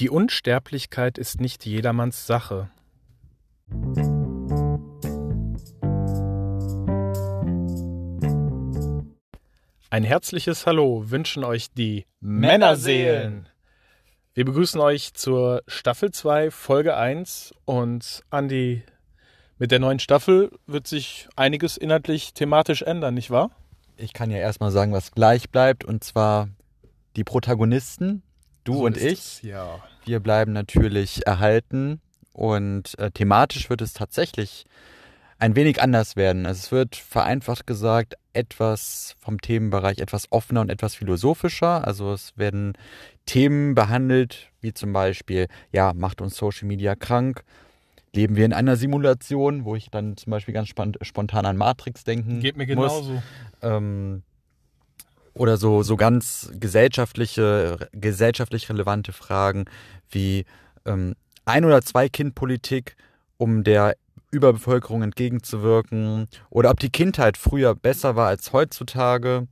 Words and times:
Die 0.00 0.08
Unsterblichkeit 0.08 1.18
ist 1.18 1.42
nicht 1.42 1.66
jedermanns 1.66 2.26
Sache. 2.26 2.70
Ein 9.90 10.02
herzliches 10.04 10.64
Hallo 10.64 11.10
wünschen 11.10 11.44
euch 11.44 11.70
die 11.74 12.06
Männerseelen. 12.18 13.50
Wir 14.32 14.46
begrüßen 14.46 14.80
euch 14.80 15.12
zur 15.12 15.62
Staffel 15.66 16.12
2, 16.12 16.50
Folge 16.50 16.96
1 16.96 17.52
und 17.66 18.22
Andi, 18.30 18.82
mit 19.58 19.70
der 19.70 19.80
neuen 19.80 19.98
Staffel 19.98 20.50
wird 20.66 20.86
sich 20.86 21.28
einiges 21.36 21.76
inhaltlich 21.76 22.32
thematisch 22.32 22.80
ändern, 22.80 23.12
nicht 23.12 23.30
wahr? 23.30 23.50
Ich 23.98 24.14
kann 24.14 24.30
ja 24.30 24.38
erstmal 24.38 24.70
sagen, 24.70 24.94
was 24.94 25.12
gleich 25.12 25.50
bleibt 25.50 25.84
und 25.84 26.02
zwar 26.02 26.48
die 27.16 27.24
Protagonisten, 27.24 28.22
du 28.64 28.74
So 28.74 28.84
und 28.84 28.96
ich. 28.96 29.12
es, 29.12 29.42
ja. 29.42 29.80
Wir 30.04 30.20
bleiben 30.20 30.52
natürlich 30.52 31.26
erhalten 31.26 32.00
und 32.32 32.98
äh, 32.98 33.10
thematisch 33.10 33.68
wird 33.70 33.82
es 33.82 33.92
tatsächlich 33.92 34.64
ein 35.38 35.56
wenig 35.56 35.82
anders 35.82 36.16
werden. 36.16 36.46
Also 36.46 36.58
es 36.58 36.72
wird 36.72 36.96
vereinfacht 36.96 37.66
gesagt 37.66 38.14
etwas 38.32 39.16
vom 39.18 39.40
Themenbereich 39.40 39.98
etwas 39.98 40.30
offener 40.30 40.60
und 40.60 40.70
etwas 40.70 40.94
philosophischer. 40.94 41.86
Also 41.86 42.12
es 42.12 42.36
werden 42.36 42.74
Themen 43.26 43.74
behandelt, 43.74 44.50
wie 44.60 44.72
zum 44.74 44.92
Beispiel, 44.92 45.48
ja, 45.72 45.92
macht 45.94 46.20
uns 46.20 46.36
Social 46.36 46.68
Media 46.68 46.94
krank? 46.94 47.42
Leben 48.12 48.36
wir 48.36 48.44
in 48.44 48.52
einer 48.52 48.76
Simulation, 48.76 49.64
wo 49.64 49.76
ich 49.76 49.90
dann 49.90 50.16
zum 50.16 50.30
Beispiel 50.30 50.52
ganz 50.52 50.68
spontan 50.68 51.46
an 51.46 51.56
Matrix 51.56 52.04
denken 52.04 52.40
Geht 52.40 52.56
mir 52.56 52.66
muss. 52.74 52.92
genauso. 52.92 53.22
Ähm, 53.62 54.22
oder 55.34 55.56
so, 55.56 55.82
so 55.82 55.96
ganz 55.96 56.50
gesellschaftliche, 56.58 57.88
gesellschaftlich 57.92 58.68
relevante 58.68 59.12
Fragen 59.12 59.64
wie 60.10 60.44
ähm, 60.84 61.14
ein- 61.44 61.64
oder 61.64 61.82
zwei 61.82 62.08
Kind-Politik, 62.08 62.96
um 63.38 63.64
der 63.64 63.96
Überbevölkerung 64.32 65.02
entgegenzuwirken 65.02 66.28
oder 66.50 66.70
ob 66.70 66.78
die 66.80 66.90
Kindheit 66.90 67.36
früher 67.36 67.74
besser 67.74 68.16
war 68.16 68.28
als 68.28 68.52
heutzutage. 68.52 69.48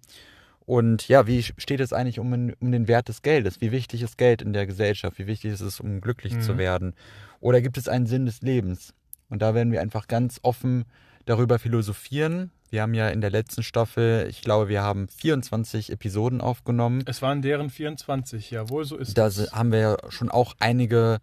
Und 0.66 1.08
ja, 1.08 1.26
wie 1.26 1.42
steht 1.42 1.80
es 1.80 1.92
eigentlich 1.92 2.18
um, 2.18 2.30
den- 2.30 2.54
um 2.60 2.70
den 2.70 2.88
Wert 2.88 3.08
des 3.08 3.22
Geldes? 3.22 3.60
Wie 3.60 3.72
wichtig 3.72 4.02
ist 4.02 4.18
Geld 4.18 4.42
in 4.42 4.52
der 4.52 4.66
Gesellschaft? 4.66 5.18
Wie 5.18 5.26
wichtig 5.26 5.52
ist 5.52 5.62
es, 5.62 5.80
um 5.80 6.00
glücklich 6.00 6.34
Mhm. 6.34 6.40
zu 6.42 6.58
werden? 6.58 6.94
Oder 7.40 7.60
gibt 7.62 7.78
es 7.78 7.88
einen 7.88 8.06
Sinn 8.06 8.26
des 8.26 8.42
Lebens? 8.42 8.92
Und 9.30 9.40
da 9.42 9.54
werden 9.54 9.72
wir 9.72 9.80
einfach 9.80 10.06
ganz 10.08 10.38
offen 10.42 10.84
darüber 11.28 11.58
philosophieren. 11.58 12.50
Wir 12.70 12.82
haben 12.82 12.94
ja 12.94 13.08
in 13.08 13.20
der 13.20 13.30
letzten 13.30 13.62
Staffel, 13.62 14.26
ich 14.28 14.42
glaube, 14.42 14.68
wir 14.68 14.82
haben 14.82 15.08
24 15.08 15.90
Episoden 15.92 16.40
aufgenommen. 16.40 17.02
Es 17.06 17.22
waren 17.22 17.40
deren 17.42 17.70
24, 17.70 18.50
jawohl, 18.50 18.84
so 18.84 18.96
ist 18.96 19.16
Da 19.16 19.26
es. 19.28 19.36
se- 19.36 19.50
haben 19.52 19.72
wir 19.72 19.78
ja 19.78 19.96
schon 20.10 20.28
auch 20.30 20.54
einige 20.58 21.18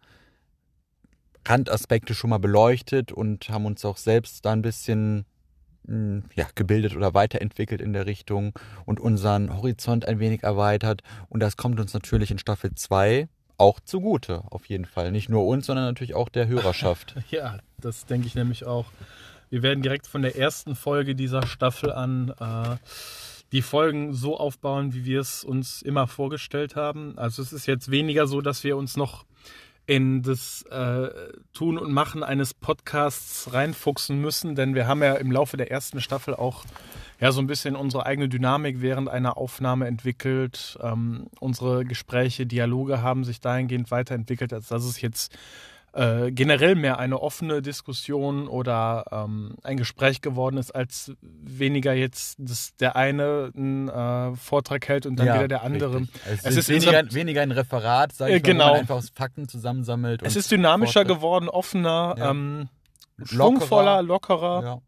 Randaspekte 1.48 2.16
schon 2.16 2.32
mal 2.32 2.40
beleuchtet 2.40 3.12
und 3.12 3.50
haben 3.50 3.66
uns 3.66 3.86
auch 3.86 3.98
selbst 3.98 4.46
da 4.46 4.52
ein 4.54 4.64
bisschen 4.64 5.26
mh, 5.88 6.24
ja, 6.36 6.48
gebildet 6.56 6.96
oder 6.96 7.14
weiterentwickelt 7.14 7.82
in 7.82 7.94
der 7.94 8.08
Richtung 8.08 8.58
und 8.86 9.00
unseren 9.00 9.56
Horizont 9.56 10.08
ein 10.08 10.20
wenig 10.20 10.42
erweitert. 10.44 11.02
Und 11.30 11.42
das 11.42 11.58
kommt 11.58 11.80
uns 11.80 11.94
natürlich 11.94 12.32
in 12.32 12.40
Staffel 12.40 12.74
2 12.74 13.28
auch 13.58 13.80
zugute, 13.80 14.44
auf 14.52 14.66
jeden 14.66 14.86
Fall. 14.86 15.12
Nicht 15.12 15.30
nur 15.30 15.46
uns, 15.46 15.68
sondern 15.68 15.86
natürlich 15.86 16.16
auch 16.16 16.30
der 16.30 16.48
Hörerschaft. 16.50 17.16
Ja, 17.30 17.60
das 17.80 18.06
denke 18.08 18.26
ich 18.28 18.34
nämlich 18.36 18.66
auch. 18.66 18.86
Wir 19.50 19.64
werden 19.64 19.82
direkt 19.82 20.08
von 20.08 20.22
der 20.22 20.38
ersten 20.38 20.76
Folge 20.76 21.16
dieser 21.16 21.46
Staffel 21.46 21.92
an 21.92 22.34
äh, 22.40 22.78
die 23.52 23.62
Folgen 23.62 24.14
so 24.14 24.38
aufbauen, 24.38 24.94
wie 24.94 25.06
wir 25.06 25.22
es 25.22 25.44
uns 25.44 25.82
immer 25.82 26.08
vorgestellt 26.08 26.76
haben. 26.76 27.18
Also 27.18 27.42
es 27.42 27.54
ist 27.54 27.68
jetzt 27.68 27.92
weniger 27.92 28.28
so, 28.28 28.42
dass 28.42 28.64
wir 28.64 28.76
uns 28.76 28.98
noch 28.98 29.26
in 29.88 30.24
das 30.24 30.64
äh, 30.64 31.10
Tun 31.54 31.78
und 31.78 31.92
Machen 31.92 32.24
eines 32.24 32.54
Podcasts 32.54 33.54
reinfuchsen 33.54 34.20
müssen, 34.20 34.56
denn 34.56 34.74
wir 34.74 34.88
haben 34.88 35.04
ja 35.04 35.14
im 35.14 35.32
Laufe 35.32 35.58
der 35.58 35.70
ersten 35.70 36.02
Staffel 36.02 36.34
auch 36.34 36.66
ja 37.20 37.32
so 37.32 37.40
ein 37.40 37.48
bisschen 37.48 37.76
unsere 37.76 38.06
eigene 38.06 38.28
Dynamik 38.28 38.82
während 38.82 39.10
einer 39.10 39.38
Aufnahme 39.38 39.88
entwickelt. 39.88 40.78
Ähm, 40.82 41.28
unsere 41.40 41.86
Gespräche, 41.86 42.46
Dialoge 42.46 43.02
haben 43.02 43.24
sich 43.24 43.40
dahingehend 43.40 43.92
weiterentwickelt, 43.92 44.54
als 44.54 44.68
dass 44.68 44.84
es 44.84 45.02
jetzt 45.02 45.38
äh, 45.96 46.32
generell 46.32 46.76
mehr 46.76 47.00
eine 47.00 47.22
offene 47.22 47.62
Diskussion 47.62 48.48
oder 48.48 49.06
ähm, 49.12 49.56
ein 49.64 49.78
Gespräch 49.78 50.22
geworden 50.22 50.58
ist, 50.58 50.72
als 50.72 51.14
weniger 51.22 51.94
jetzt 51.94 52.36
dass 52.38 52.76
der 52.76 52.96
eine 52.96 53.52
einen 53.56 53.88
äh, 53.90 54.36
Vortrag 54.36 54.88
hält 54.88 55.06
und 55.06 55.16
dann 55.18 55.28
wieder 55.28 55.48
der 55.48 55.64
andere. 55.64 56.00
richtig. 56.02 56.22
Es, 56.26 56.40
Es 56.46 56.46
ist 56.58 56.70
ist 56.70 56.70
weniger, 56.86 57.14
weniger 57.14 57.42
ein 57.42 57.52
Referat, 57.52 58.12
sag 58.14 58.30
Äh, 58.30 58.36
ich 58.38 58.44
mal, 58.44 58.48
wo 58.48 58.52
genau. 58.52 58.68
man 58.72 58.80
einfach 58.82 58.96
aus 58.96 59.10
Fakten 59.16 59.48
zusammensammelt. 59.48 60.22
Es 60.24 60.36
ist 60.36 60.52
dynamischer 60.52 61.02
Vortrag- 61.02 61.08
geworden, 61.16 61.50
offener, 61.50 62.16
Ja. 62.18 62.32
ähm, 62.32 62.68
schwungvoller, 63.24 64.02
lockerer. 64.02 64.64
Ja. 64.64 64.82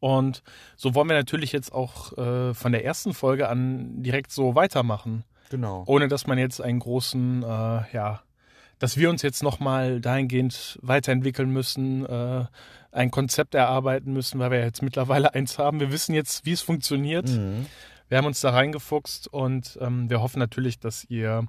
Und 0.00 0.42
so 0.76 0.94
wollen 0.94 1.08
wir 1.08 1.16
natürlich 1.16 1.50
jetzt 1.52 1.72
auch 1.72 2.16
äh, 2.16 2.54
von 2.54 2.70
der 2.72 2.84
ersten 2.84 3.14
Folge 3.14 3.48
an 3.48 4.02
direkt 4.02 4.30
so 4.30 4.54
weitermachen. 4.54 5.24
Genau. 5.50 5.82
Ohne 5.86 6.06
dass 6.08 6.26
man 6.26 6.38
jetzt 6.38 6.60
einen 6.60 6.78
großen, 6.78 7.42
äh, 7.42 7.46
ja, 7.46 8.20
dass 8.78 8.96
wir 8.96 9.10
uns 9.10 9.22
jetzt 9.22 9.42
nochmal 9.42 10.00
dahingehend 10.00 10.78
weiterentwickeln 10.82 11.50
müssen, 11.50 12.06
äh, 12.06 12.44
ein 12.92 13.10
Konzept 13.10 13.54
erarbeiten 13.54 14.12
müssen, 14.12 14.38
weil 14.38 14.50
wir 14.50 14.60
jetzt 14.60 14.82
mittlerweile 14.82 15.34
eins 15.34 15.58
haben. 15.58 15.80
Wir 15.80 15.92
wissen 15.92 16.14
jetzt, 16.14 16.46
wie 16.46 16.52
es 16.52 16.62
funktioniert. 16.62 17.28
Mhm. 17.28 17.66
Wir 18.08 18.18
haben 18.18 18.26
uns 18.26 18.40
da 18.40 18.50
reingefuchst 18.50 19.28
und 19.28 19.78
ähm, 19.80 20.08
wir 20.08 20.22
hoffen 20.22 20.38
natürlich, 20.38 20.78
dass 20.78 21.04
ihr 21.04 21.46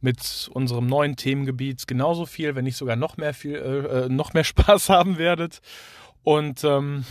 mit 0.00 0.50
unserem 0.52 0.86
neuen 0.86 1.14
Themengebiet 1.14 1.86
genauso 1.86 2.26
viel, 2.26 2.56
wenn 2.56 2.64
nicht 2.64 2.76
sogar 2.76 2.96
noch 2.96 3.16
mehr 3.16 3.32
viel, 3.32 3.54
äh, 3.54 4.04
äh, 4.04 4.08
noch 4.08 4.34
mehr 4.34 4.44
Spaß 4.44 4.88
haben 4.88 5.16
werdet. 5.16 5.60
Und 6.24 6.64
ähm, 6.64 7.04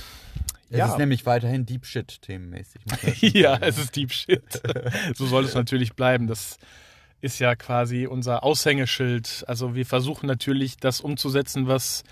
Es 0.69 0.77
ja. 0.77 0.87
ist 0.87 0.97
nämlich 0.97 1.25
weiterhin 1.25 1.65
Deep 1.65 1.85
Shit 1.85 2.21
themenmäßig. 2.21 2.81
ja, 3.33 3.57
es 3.61 3.77
ist 3.77 3.95
Deep 3.95 4.11
Shit. 4.11 4.61
so 5.15 5.25
soll 5.25 5.45
es 5.45 5.53
natürlich 5.53 5.93
bleiben. 5.93 6.27
Das 6.27 6.57
ist 7.21 7.39
ja 7.39 7.55
quasi 7.55 8.07
unser 8.07 8.43
Aushängeschild. 8.43 9.45
Also 9.47 9.75
wir 9.75 9.85
versuchen 9.85 10.27
natürlich, 10.27 10.77
das 10.77 11.01
umzusetzen, 11.01 11.67
was 11.67 12.03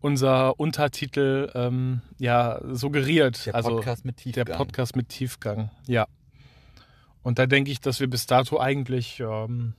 unser 0.00 0.58
Untertitel 0.60 1.50
ähm, 1.54 2.02
ja 2.18 2.60
suggeriert. 2.72 3.46
der 3.46 3.54
also 3.54 3.70
Podcast 3.70 4.04
mit 4.04 4.18
Tiefgang. 4.18 4.44
der 4.44 4.54
Podcast 4.56 4.96
mit 4.96 5.08
Tiefgang, 5.08 5.70
ja. 5.86 6.06
Und 7.22 7.38
da 7.38 7.46
denke 7.46 7.70
ich, 7.70 7.80
dass 7.80 7.98
wir 7.98 8.08
bis 8.08 8.26
dato 8.26 8.60
eigentlich 8.60 9.20
ähm, 9.20 9.74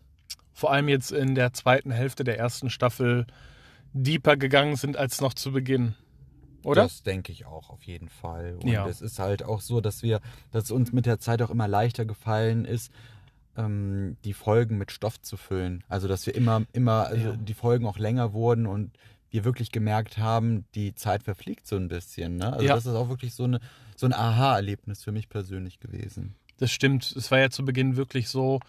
vor 0.53 0.71
allem 0.71 0.89
jetzt 0.89 1.11
in 1.11 1.35
der 1.35 1.53
zweiten 1.53 1.91
Hälfte 1.91 2.23
der 2.23 2.37
ersten 2.37 2.69
Staffel 2.69 3.25
deeper 3.93 4.35
gegangen 4.37 4.75
sind 4.75 4.97
als 4.97 5.21
noch 5.21 5.33
zu 5.33 5.51
Beginn. 5.51 5.95
Oder? 6.63 6.83
Das 6.83 7.03
denke 7.03 7.31
ich 7.31 7.45
auch 7.45 7.69
auf 7.69 7.83
jeden 7.83 8.09
Fall. 8.09 8.57
Und 8.61 8.67
Ja. 8.67 8.87
es 8.87 9.01
ist 9.01 9.19
halt 9.19 9.43
auch 9.43 9.61
so, 9.61 9.79
dass 9.79 10.03
wir, 10.03 10.19
dass 10.51 10.65
es 10.65 10.71
uns 10.71 10.91
mit 10.91 11.05
der 11.05 11.19
Zeit 11.19 11.41
auch 11.41 11.49
immer 11.49 11.67
leichter 11.67 12.03
gefallen 12.05 12.65
ist, 12.65 12.91
ähm, 13.57 14.17
die 14.23 14.33
Folgen 14.33 14.77
mit 14.77 14.91
Stoff 14.91 15.19
zu 15.21 15.35
füllen. 15.37 15.83
Also 15.89 16.07
dass 16.07 16.25
wir 16.25 16.35
immer, 16.35 16.63
immer, 16.73 17.07
also 17.07 17.29
Ja. 17.29 17.35
die 17.35 17.53
Folgen 17.53 17.85
auch 17.87 17.97
länger 17.97 18.33
wurden 18.33 18.65
und 18.67 18.91
wir 19.29 19.43
wirklich 19.43 19.71
gemerkt 19.71 20.17
haben, 20.17 20.65
die 20.75 20.95
Zeit 20.95 21.23
verfliegt 21.23 21.67
so 21.67 21.75
ein 21.75 21.87
bisschen. 21.89 22.37
Ne? 22.37 22.53
Also 22.53 22.65
Ja. 22.65 22.75
das 22.75 22.85
ist 22.85 22.93
auch 22.95 23.09
wirklich 23.09 23.33
so 23.33 23.43
eine 23.43 23.59
so 23.95 24.05
ein 24.05 24.13
Aha-Erlebnis 24.13 25.03
für 25.03 25.11
mich 25.11 25.27
persönlich 25.27 25.79
gewesen. 25.79 26.35
Das 26.59 26.71
stimmt. 26.71 27.11
Es 27.17 27.29
war 27.31 27.39
ja 27.39 27.49
zu 27.49 27.65
Beginn 27.65 27.97
wirklich 27.97 28.29
so, 28.29 28.59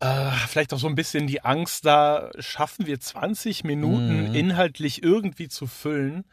äh, 0.00 0.30
vielleicht 0.46 0.72
auch 0.74 0.78
so 0.78 0.86
ein 0.88 0.94
bisschen 0.94 1.26
die 1.26 1.42
Angst 1.42 1.84
da, 1.86 2.30
schaffen 2.38 2.86
wir 2.86 3.00
20 3.00 3.64
Minuten 3.64 4.28
Mhm. 4.28 4.34
inhaltlich 4.34 5.02
irgendwie 5.02 5.48
zu 5.48 5.66
füllen. 5.66 6.24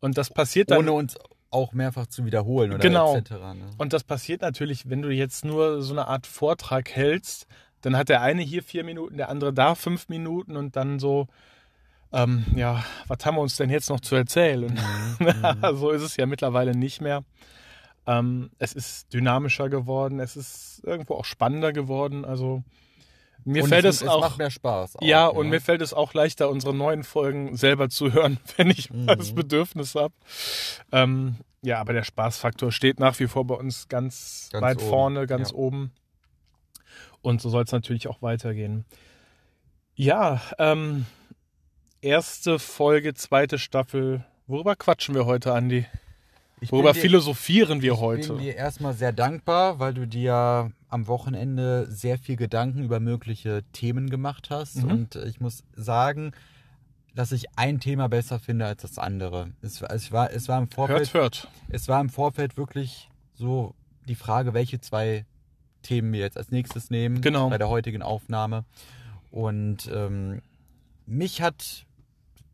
Und 0.00 0.18
das 0.18 0.28
passiert 0.30 0.70
dann. 0.70 0.78
Ohne 0.80 0.92
uns 0.92 1.16
auch 1.54 1.72
mehrfach 1.72 2.06
zu 2.06 2.24
wiederholen 2.24 2.72
oder 2.72 2.80
Genau. 2.82 3.16
etc. 3.16 3.30
Ne? 3.30 3.70
Und 3.78 3.92
das 3.92 4.04
passiert 4.04 4.42
natürlich, 4.42 4.90
wenn 4.90 5.02
du 5.02 5.10
jetzt 5.10 5.44
nur 5.44 5.82
so 5.82 5.92
eine 5.94 6.08
Art 6.08 6.26
Vortrag 6.26 6.90
hältst, 6.90 7.46
dann 7.80 7.96
hat 7.96 8.08
der 8.08 8.22
eine 8.22 8.42
hier 8.42 8.62
vier 8.62 8.84
Minuten, 8.84 9.16
der 9.16 9.28
andere 9.28 9.52
da 9.52 9.74
fünf 9.74 10.08
Minuten 10.08 10.56
und 10.56 10.74
dann 10.76 10.98
so, 10.98 11.28
ähm, 12.12 12.44
ja, 12.54 12.84
was 13.08 13.24
haben 13.24 13.36
wir 13.36 13.42
uns 13.42 13.56
denn 13.56 13.70
jetzt 13.70 13.90
noch 13.90 14.00
zu 14.00 14.14
erzählen? 14.16 14.78
Mhm. 15.18 15.76
so 15.76 15.90
ist 15.90 16.02
es 16.02 16.16
ja 16.16 16.26
mittlerweile 16.26 16.72
nicht 16.76 17.00
mehr. 17.00 17.24
Ähm, 18.06 18.50
es 18.58 18.72
ist 18.74 19.12
dynamischer 19.12 19.68
geworden, 19.68 20.20
es 20.20 20.36
ist 20.36 20.82
irgendwo 20.84 21.14
auch 21.14 21.24
spannender 21.24 21.72
geworden. 21.72 22.24
Also 22.24 22.62
mir 23.44 23.62
Und 23.64 23.68
fällt 23.68 23.84
es, 23.84 24.02
es, 24.02 24.08
auch. 24.08 24.20
macht 24.20 24.38
mehr 24.38 24.50
Spaß. 24.50 24.96
Auch, 24.96 25.02
ja, 25.02 25.26
und 25.26 25.48
mir 25.48 25.60
fällt 25.60 25.82
es 25.82 25.92
auch 25.92 26.14
leichter, 26.14 26.48
unsere 26.48 26.74
neuen 26.74 27.04
Folgen 27.04 27.56
selber 27.56 27.88
zu 27.88 28.12
hören, 28.12 28.38
wenn 28.56 28.70
ich 28.70 28.90
mal 28.92 29.16
das 29.16 29.32
Mhm. 29.32 29.34
Bedürfnis 29.36 29.94
habe. 29.94 30.14
Ähm, 30.92 31.36
ja, 31.62 31.80
aber 31.80 31.92
der 31.92 32.04
Spaßfaktor 32.04 32.72
steht 32.72 33.00
nach 33.00 33.18
wie 33.20 33.26
vor 33.26 33.46
bei 33.46 33.54
uns 33.54 33.88
ganz, 33.88 34.48
Ganz 34.52 34.62
weit 34.62 34.78
oben, 34.78 34.88
vorne, 34.88 35.26
ganz 35.26 35.50
ja. 35.50 35.56
oben. 35.56 35.92
Und 37.22 37.40
so 37.40 37.48
soll 37.48 37.64
es 37.64 37.72
natürlich 37.72 38.08
auch 38.08 38.20
weitergehen. 38.22 38.84
Ja, 39.94 40.40
ähm, 40.58 41.06
erste 42.02 42.58
Folge, 42.58 43.14
zweite 43.14 43.58
Staffel. 43.58 44.24
Worüber 44.46 44.76
quatschen 44.76 45.14
wir 45.14 45.24
heute, 45.24 45.54
Andi? 45.54 45.86
Ich 46.64 46.72
Worüber 46.72 46.92
dir- 46.94 47.00
philosophieren 47.00 47.82
wir 47.82 47.92
Ich 47.92 47.98
heute? 48.00 48.28
bin 48.34 48.38
dir 48.38 48.56
erstmal 48.56 48.94
sehr 48.94 49.12
dankbar, 49.12 49.78
weil 49.78 49.92
du 49.94 50.06
dir 50.06 50.72
am 50.88 51.06
Wochenende 51.06 51.86
sehr 51.90 52.18
viel 52.18 52.36
Gedanken 52.36 52.82
über 52.84 53.00
mögliche 53.00 53.62
Themen 53.72 54.08
gemacht 54.08 54.48
hast. 54.50 54.76
Mhm. 54.82 54.90
Und 54.90 55.16
ich 55.16 55.40
muss 55.40 55.62
sagen, 55.76 56.32
dass 57.14 57.32
ich 57.32 57.46
ein 57.56 57.80
Thema 57.80 58.08
besser 58.08 58.38
finde 58.38 58.64
als 58.66 58.82
das 58.82 58.98
andere. 58.98 59.50
Es, 59.62 59.82
war- 59.82 59.90
es, 59.92 60.10
war, 60.10 60.32
es, 60.32 60.48
war 60.48 60.58
im 60.58 60.68
Vorfeld, 60.68 61.12
Hört, 61.12 61.44
hört. 61.44 61.48
es 61.68 61.86
war 61.88 62.00
im 62.00 62.08
Vorfeld 62.08 62.56
wirklich 62.56 63.08
so 63.34 63.74
die 64.08 64.14
Frage, 64.14 64.54
welche 64.54 64.80
zwei 64.80 65.26
Themen 65.82 66.12
wir 66.14 66.20
jetzt 66.20 66.38
als 66.38 66.50
nächstes 66.50 66.88
nehmen 66.90 67.20
Genau. 67.20 67.50
bei 67.50 67.58
der 67.58 67.68
heutigen 67.68 68.00
Aufnahme. 68.02 68.64
Und 69.30 69.90
ähm, 69.92 70.40
mich 71.06 71.42
hat 71.42 71.84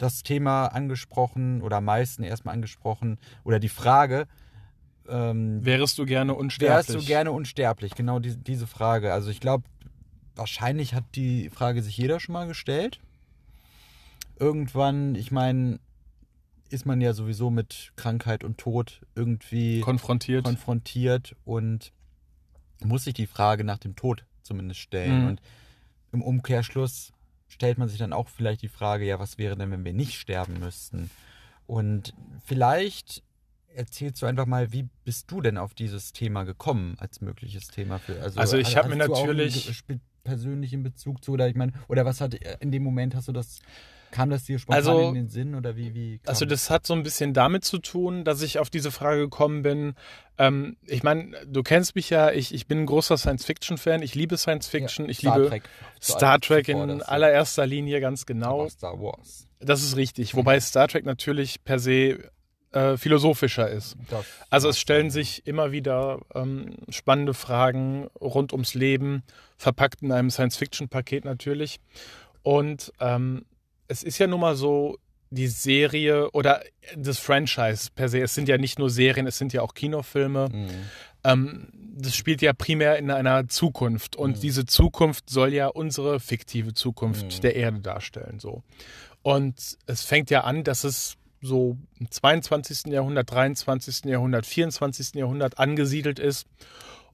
das 0.00 0.22
Thema 0.22 0.66
angesprochen 0.66 1.60
oder 1.62 1.78
am 1.78 1.84
meisten 1.84 2.22
erstmal 2.22 2.54
angesprochen 2.54 3.18
oder 3.44 3.58
die 3.58 3.68
Frage, 3.68 4.26
ähm, 5.08 5.64
Wärest 5.64 5.98
du 5.98 6.06
gerne 6.06 6.34
unsterblich? 6.34 6.88
wärst 6.88 6.94
du 6.94 7.06
gerne 7.06 7.32
unsterblich? 7.32 7.94
Genau 7.94 8.18
die, 8.18 8.36
diese 8.36 8.66
Frage. 8.66 9.12
Also 9.12 9.30
ich 9.30 9.40
glaube, 9.40 9.64
wahrscheinlich 10.36 10.94
hat 10.94 11.04
die 11.14 11.50
Frage 11.50 11.82
sich 11.82 11.96
jeder 11.96 12.18
schon 12.20 12.32
mal 12.32 12.46
gestellt. 12.46 13.00
Irgendwann, 14.38 15.14
ich 15.16 15.30
meine, 15.30 15.80
ist 16.70 16.86
man 16.86 17.00
ja 17.00 17.12
sowieso 17.12 17.50
mit 17.50 17.92
Krankheit 17.96 18.42
und 18.42 18.56
Tod 18.56 19.02
irgendwie 19.14 19.80
konfrontiert? 19.80 20.44
konfrontiert 20.44 21.36
und 21.44 21.92
muss 22.82 23.04
sich 23.04 23.14
die 23.14 23.26
Frage 23.26 23.64
nach 23.64 23.78
dem 23.78 23.96
Tod 23.96 24.24
zumindest 24.42 24.80
stellen. 24.80 25.22
Mhm. 25.22 25.28
Und 25.28 25.42
im 26.12 26.22
Umkehrschluss 26.22 27.12
stellt 27.50 27.76
man 27.76 27.88
sich 27.88 27.98
dann 27.98 28.14
auch 28.14 28.28
vielleicht 28.28 28.62
die 28.62 28.68
Frage, 28.68 29.04
ja, 29.04 29.18
was 29.18 29.36
wäre 29.36 29.56
denn, 29.56 29.70
wenn 29.70 29.84
wir 29.84 29.92
nicht 29.92 30.14
sterben 30.18 30.58
müssten? 30.58 31.10
Und 31.66 32.14
vielleicht 32.44 33.22
erzählst 33.74 34.22
du 34.22 34.26
einfach 34.26 34.46
mal, 34.46 34.72
wie 34.72 34.88
bist 35.04 35.30
du 35.30 35.40
denn 35.40 35.58
auf 35.58 35.74
dieses 35.74 36.12
Thema 36.12 36.44
gekommen 36.44 36.96
als 36.98 37.20
mögliches 37.20 37.68
Thema 37.68 37.98
für? 37.98 38.20
Also 38.36 38.56
ich 38.56 38.76
hab 38.76 38.88
mir 38.88 38.96
natürlich- 38.96 39.84
persönlichen 40.22 40.82
Bezug 40.82 41.24
zu 41.24 41.32
oder 41.32 41.48
ich 41.48 41.56
meine 41.56 41.72
oder 41.88 42.04
was 42.04 42.20
hat 42.20 42.34
in 42.34 42.70
dem 42.70 42.82
Moment 42.84 43.14
hast 43.14 43.28
du 43.28 43.32
das 43.32 43.60
kam 44.10 44.30
das 44.30 44.44
dir 44.44 44.58
spontan 44.58 44.76
Also- 44.76 45.08
in 45.08 45.14
den 45.14 45.28
Sinn 45.28 45.54
oder 45.54 45.76
wie 45.76 45.94
wie 45.94 46.20
Also 46.26 46.44
das 46.44 46.70
hat 46.70 46.86
so 46.86 46.94
ein 46.94 47.02
bisschen 47.02 47.32
damit 47.34 47.64
zu 47.64 47.78
tun, 47.78 48.24
dass 48.24 48.42
ich 48.42 48.58
auf 48.58 48.70
diese 48.70 48.90
Frage 48.90 49.20
gekommen 49.20 49.62
bin. 49.62 49.94
Ähm, 50.38 50.76
ich 50.86 51.02
meine, 51.02 51.36
du 51.46 51.62
kennst 51.62 51.94
mich 51.94 52.10
ja, 52.10 52.30
ich, 52.32 52.54
ich 52.54 52.66
bin 52.66 52.80
ein 52.80 52.86
großer 52.86 53.16
Science-Fiction-Fan, 53.18 54.02
ich 54.02 54.14
liebe 54.14 54.36
Science-Fiction, 54.36 55.08
ich 55.08 55.18
Star 55.18 55.36
liebe 55.38 55.48
Trek, 55.50 55.62
Star 56.00 56.40
Trek 56.40 56.68
in 56.68 56.78
ja. 56.78 57.04
allererster 57.04 57.66
Linie 57.66 58.00
ganz 58.00 58.26
genau. 58.26 58.68
Star 58.68 59.00
Wars. 59.00 59.46
Das 59.60 59.82
ist 59.82 59.96
richtig, 59.96 60.34
wobei 60.34 60.58
Star 60.60 60.88
Trek 60.88 61.04
natürlich 61.04 61.62
per 61.64 61.78
se 61.78 62.30
äh, 62.72 62.96
philosophischer 62.96 63.68
ist. 63.68 63.96
Das 64.08 64.24
Also 64.48 64.68
es 64.68 64.78
stellen 64.78 65.10
sich 65.10 65.46
immer 65.46 65.72
wieder 65.72 66.20
ähm, 66.34 66.76
spannende 66.88 67.34
Fragen 67.34 68.08
rund 68.20 68.52
ums 68.52 68.74
Leben, 68.74 69.22
verpackt 69.56 70.02
in 70.02 70.12
einem 70.12 70.30
Science-Fiction-Paket 70.30 71.24
natürlich. 71.24 71.80
Und 72.42 72.92
ähm, 73.00 73.44
es 73.90 74.02
ist 74.02 74.18
ja 74.18 74.26
nun 74.26 74.40
mal 74.40 74.54
so, 74.56 74.96
die 75.32 75.46
Serie 75.46 76.30
oder 76.32 76.62
das 76.96 77.18
Franchise 77.18 77.90
per 77.94 78.08
se, 78.08 78.20
es 78.20 78.34
sind 78.34 78.48
ja 78.48 78.58
nicht 78.58 78.78
nur 78.80 78.90
Serien, 78.90 79.26
es 79.28 79.38
sind 79.38 79.52
ja 79.52 79.62
auch 79.62 79.74
Kinofilme. 79.74 80.48
Mhm. 80.50 80.68
Ähm, 81.22 81.68
das 81.96 82.16
spielt 82.16 82.42
ja 82.42 82.52
primär 82.52 82.96
in 82.98 83.10
einer 83.10 83.46
Zukunft 83.46 84.16
und 84.16 84.36
Mhm. 84.36 84.40
diese 84.40 84.64
Zukunft 84.66 85.30
soll 85.30 85.52
ja 85.52 85.68
unsere 85.68 86.18
fiktive 86.18 86.72
Zukunft 86.74 87.36
Mhm. 87.36 87.40
der 87.42 87.54
Erde 87.56 87.80
darstellen. 87.80 88.40
So. 88.40 88.62
Und 89.22 89.76
es 89.86 90.02
fängt 90.02 90.30
ja 90.30 90.40
an, 90.42 90.64
dass 90.64 90.82
es 90.82 91.16
so 91.42 91.76
im 92.00 92.10
22. 92.10 92.92
Jahrhundert, 92.92 93.30
23. 93.30 94.10
Jahrhundert, 94.10 94.46
24. 94.46 95.14
Jahrhundert 95.20 95.58
angesiedelt 95.58 96.18
ist. 96.18 96.46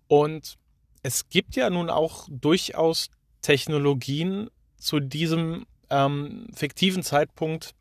Und 0.08 0.56
es 1.02 1.28
gibt 1.28 1.54
ja 1.54 1.68
nun 1.68 1.90
auch 1.90 2.28
durchaus 2.30 3.08
Technologien 3.42 4.48
zu 4.78 5.00
diesem 5.00 5.66
ähm, 5.90 6.46
fiktiven 6.54 7.02
Zeitpunkt, 7.02 7.74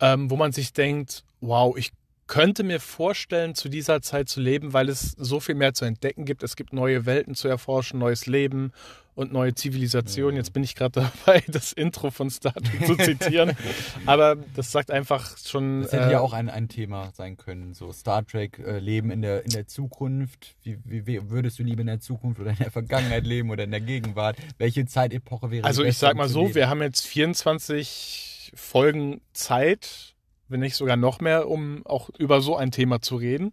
ähm, 0.00 0.30
wo 0.30 0.36
man 0.36 0.52
sich 0.52 0.72
denkt, 0.72 1.24
wow, 1.40 1.76
ich 1.76 1.92
könnte 2.26 2.62
mir 2.62 2.80
vorstellen, 2.80 3.54
zu 3.54 3.68
dieser 3.68 4.00
Zeit 4.00 4.28
zu 4.28 4.40
leben, 4.40 4.72
weil 4.72 4.88
es 4.88 5.12
so 5.18 5.38
viel 5.38 5.54
mehr 5.54 5.74
zu 5.74 5.84
entdecken 5.84 6.24
gibt. 6.24 6.42
Es 6.42 6.56
gibt 6.56 6.72
neue 6.72 7.04
Welten 7.04 7.34
zu 7.34 7.48
erforschen, 7.48 7.98
neues 7.98 8.26
Leben 8.26 8.72
und 9.14 9.32
neue 9.32 9.54
Zivilisationen. 9.54 10.36
Jetzt 10.36 10.52
bin 10.52 10.62
ich 10.62 10.74
gerade 10.74 11.10
dabei, 11.26 11.42
das 11.46 11.72
Intro 11.72 12.10
von 12.10 12.30
Star 12.30 12.54
Trek 12.54 12.86
zu 12.86 12.96
zitieren. 12.96 13.56
Aber 14.06 14.36
das 14.54 14.72
sagt 14.72 14.90
einfach 14.90 15.36
schon. 15.38 15.82
Das 15.82 15.92
hätte 15.92 16.08
äh, 16.08 16.12
ja 16.12 16.20
auch 16.20 16.32
ein, 16.32 16.48
ein 16.48 16.68
Thema 16.68 17.10
sein 17.14 17.36
können. 17.36 17.74
So 17.74 17.92
Star 17.92 18.26
Trek, 18.26 18.58
äh, 18.58 18.78
Leben 18.78 19.10
in 19.10 19.22
der, 19.22 19.44
in 19.44 19.50
der 19.50 19.66
Zukunft. 19.66 20.54
Wie, 20.62 20.78
wie, 20.84 21.30
würdest 21.30 21.58
du 21.58 21.62
lieber 21.62 21.82
in 21.82 21.88
der 21.88 22.00
Zukunft 22.00 22.40
oder 22.40 22.50
in 22.50 22.56
der 22.56 22.70
Vergangenheit 22.70 23.26
leben 23.26 23.50
oder 23.50 23.64
in 23.64 23.70
der 23.70 23.80
Gegenwart? 23.80 24.36
Welche 24.58 24.86
Zeitepoche 24.86 25.50
wäre 25.50 25.64
Also 25.64 25.84
ich 25.84 25.98
sag 25.98 26.16
mal 26.16 26.28
so, 26.28 26.42
leben? 26.42 26.54
wir 26.54 26.68
haben 26.68 26.82
jetzt 26.82 27.06
24 27.06 28.52
Folgen 28.54 29.20
Zeit, 29.32 30.14
wenn 30.48 30.60
nicht 30.60 30.76
sogar 30.76 30.96
noch 30.96 31.20
mehr, 31.20 31.48
um 31.48 31.84
auch 31.86 32.10
über 32.18 32.40
so 32.40 32.56
ein 32.56 32.70
Thema 32.70 33.00
zu 33.00 33.16
reden. 33.16 33.52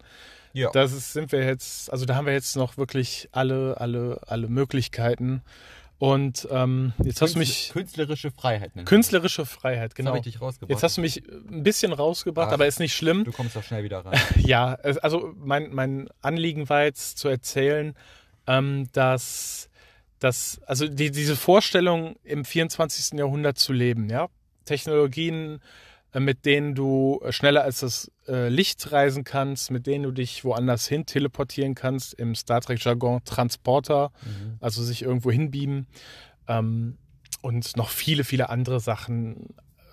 Ja. 0.53 0.69
Das 0.71 0.91
ist, 0.93 1.13
sind 1.13 1.31
wir 1.31 1.43
jetzt, 1.45 1.91
also 1.91 2.05
da 2.05 2.15
haben 2.15 2.25
wir 2.25 2.33
jetzt 2.33 2.55
noch 2.55 2.77
wirklich 2.77 3.29
alle, 3.31 3.75
alle, 3.79 4.19
alle 4.27 4.47
Möglichkeiten. 4.47 5.41
Und 5.97 6.47
ähm, 6.49 6.93
jetzt 7.03 7.21
hast 7.21 7.35
du 7.35 7.39
mich 7.39 7.71
Künstlerische 7.73 8.31
Freiheit 8.31 8.73
nennen. 8.73 8.85
künstlerische 8.87 9.45
Freiheit, 9.45 9.95
Genau. 9.95 10.11
hab 10.11 10.17
ich 10.17 10.23
dich 10.23 10.39
rausgebracht. 10.39 10.69
Jetzt 10.71 10.81
hast 10.83 10.95
du 10.95 11.01
mich 11.01 11.21
ein 11.27 11.61
bisschen 11.63 11.91
rausgebracht, 11.91 12.47
Ach. 12.49 12.53
aber 12.53 12.67
ist 12.67 12.79
nicht 12.79 12.95
schlimm. 12.95 13.25
du 13.25 13.33
kommst 13.33 13.55
doch 13.57 13.63
schnell 13.63 13.83
wieder 13.83 14.05
ran. 14.05 14.17
Ja, 14.37 14.75
also 14.75 15.33
mein, 15.37 15.73
mein 15.73 16.07
Anliegen 16.21 16.69
war 16.69 16.83
jetzt 16.83 17.17
zu 17.17 17.27
erzählen, 17.27 17.95
ähm, 18.47 18.87
dass, 18.93 19.69
dass 20.19 20.61
also 20.65 20.87
die, 20.87 21.11
diese 21.11 21.35
Vorstellung 21.35 22.15
im 22.23 22.45
24. 22.45 23.19
Jahrhundert 23.19 23.57
zu 23.59 23.73
leben, 23.73 24.09
ja, 24.09 24.29
Technologien, 24.63 25.59
mit 26.17 26.45
denen 26.45 26.73
du 26.75 27.19
äh, 27.23 27.31
schneller 27.31 27.63
als 27.63 27.81
das 27.81 28.11
äh, 28.27 28.49
Licht 28.49 28.91
reisen 28.91 29.23
kannst, 29.23 29.69
mit 29.71 29.85
denen 29.85 30.03
du 30.05 30.11
dich 30.11 30.43
woanders 30.43 30.87
hin 30.87 31.05
teleportieren 31.05 31.75
kannst, 31.75 32.13
im 32.15 32.33
Star 32.35 32.61
Trek-Jargon 32.61 33.23
Transporter, 33.25 34.11
Mhm. 34.25 34.57
also 34.59 34.83
sich 34.83 35.03
irgendwo 35.03 35.31
hinbeamen 35.31 35.85
ähm, 36.47 36.97
und 37.41 37.77
noch 37.77 37.89
viele, 37.89 38.23
viele 38.23 38.49
andere 38.49 38.79
Sachen, 38.79 39.49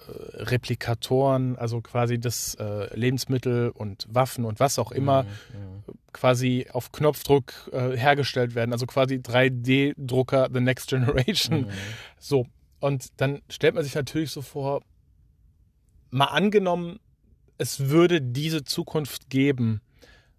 äh, 0.08 0.42
Replikatoren, 0.42 1.56
also 1.56 1.80
quasi 1.80 2.18
das 2.18 2.54
äh, 2.54 2.94
Lebensmittel 2.98 3.70
und 3.70 4.06
Waffen 4.08 4.44
und 4.44 4.58
was 4.58 4.78
auch 4.78 4.92
immer 4.92 5.24
Mhm, 5.24 5.28
mhm. 5.28 5.94
quasi 6.12 6.66
auf 6.72 6.92
Knopfdruck 6.92 7.52
äh, 7.72 7.96
hergestellt 7.96 8.54
werden, 8.54 8.72
also 8.72 8.86
quasi 8.86 9.16
3D-Drucker 9.16 10.48
The 10.52 10.60
Next 10.60 10.88
Generation. 10.88 11.62
Mhm. 11.62 11.70
So, 12.18 12.46
und 12.80 13.08
dann 13.20 13.42
stellt 13.50 13.74
man 13.74 13.84
sich 13.84 13.94
natürlich 13.94 14.30
so 14.30 14.42
vor, 14.42 14.82
mal 16.10 16.26
angenommen, 16.26 16.98
es 17.58 17.88
würde 17.88 18.20
diese 18.20 18.64
Zukunft 18.64 19.30
geben 19.30 19.80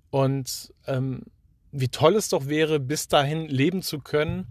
und 0.09 0.73
ähm, 0.85 1.23
wie 1.71 1.89
toll 1.89 2.15
es 2.15 2.29
doch 2.29 2.47
wäre, 2.47 2.79
bis 2.79 3.07
dahin 3.07 3.47
leben 3.47 3.81
zu 3.81 3.99
können 3.99 4.47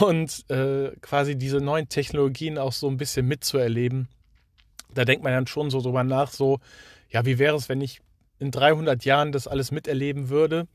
und 0.00 0.48
äh, 0.50 0.92
quasi 1.00 1.36
diese 1.36 1.58
neuen 1.58 1.88
Technologien 1.88 2.58
auch 2.58 2.72
so 2.72 2.88
ein 2.88 2.96
bisschen 2.96 3.26
mitzuerleben. 3.26 4.08
Da 4.94 5.04
denkt 5.04 5.22
man 5.22 5.32
dann 5.32 5.46
schon 5.46 5.70
so 5.70 5.80
drüber 5.80 6.04
nach, 6.04 6.30
so, 6.30 6.58
ja, 7.08 7.24
wie 7.24 7.38
wäre 7.38 7.56
es, 7.56 7.68
wenn 7.68 7.80
ich 7.80 8.00
in 8.38 8.50
300 8.50 9.04
Jahren 9.04 9.32
das 9.32 9.46
alles 9.46 9.70
miterleben 9.70 10.28
würde? 10.28 10.66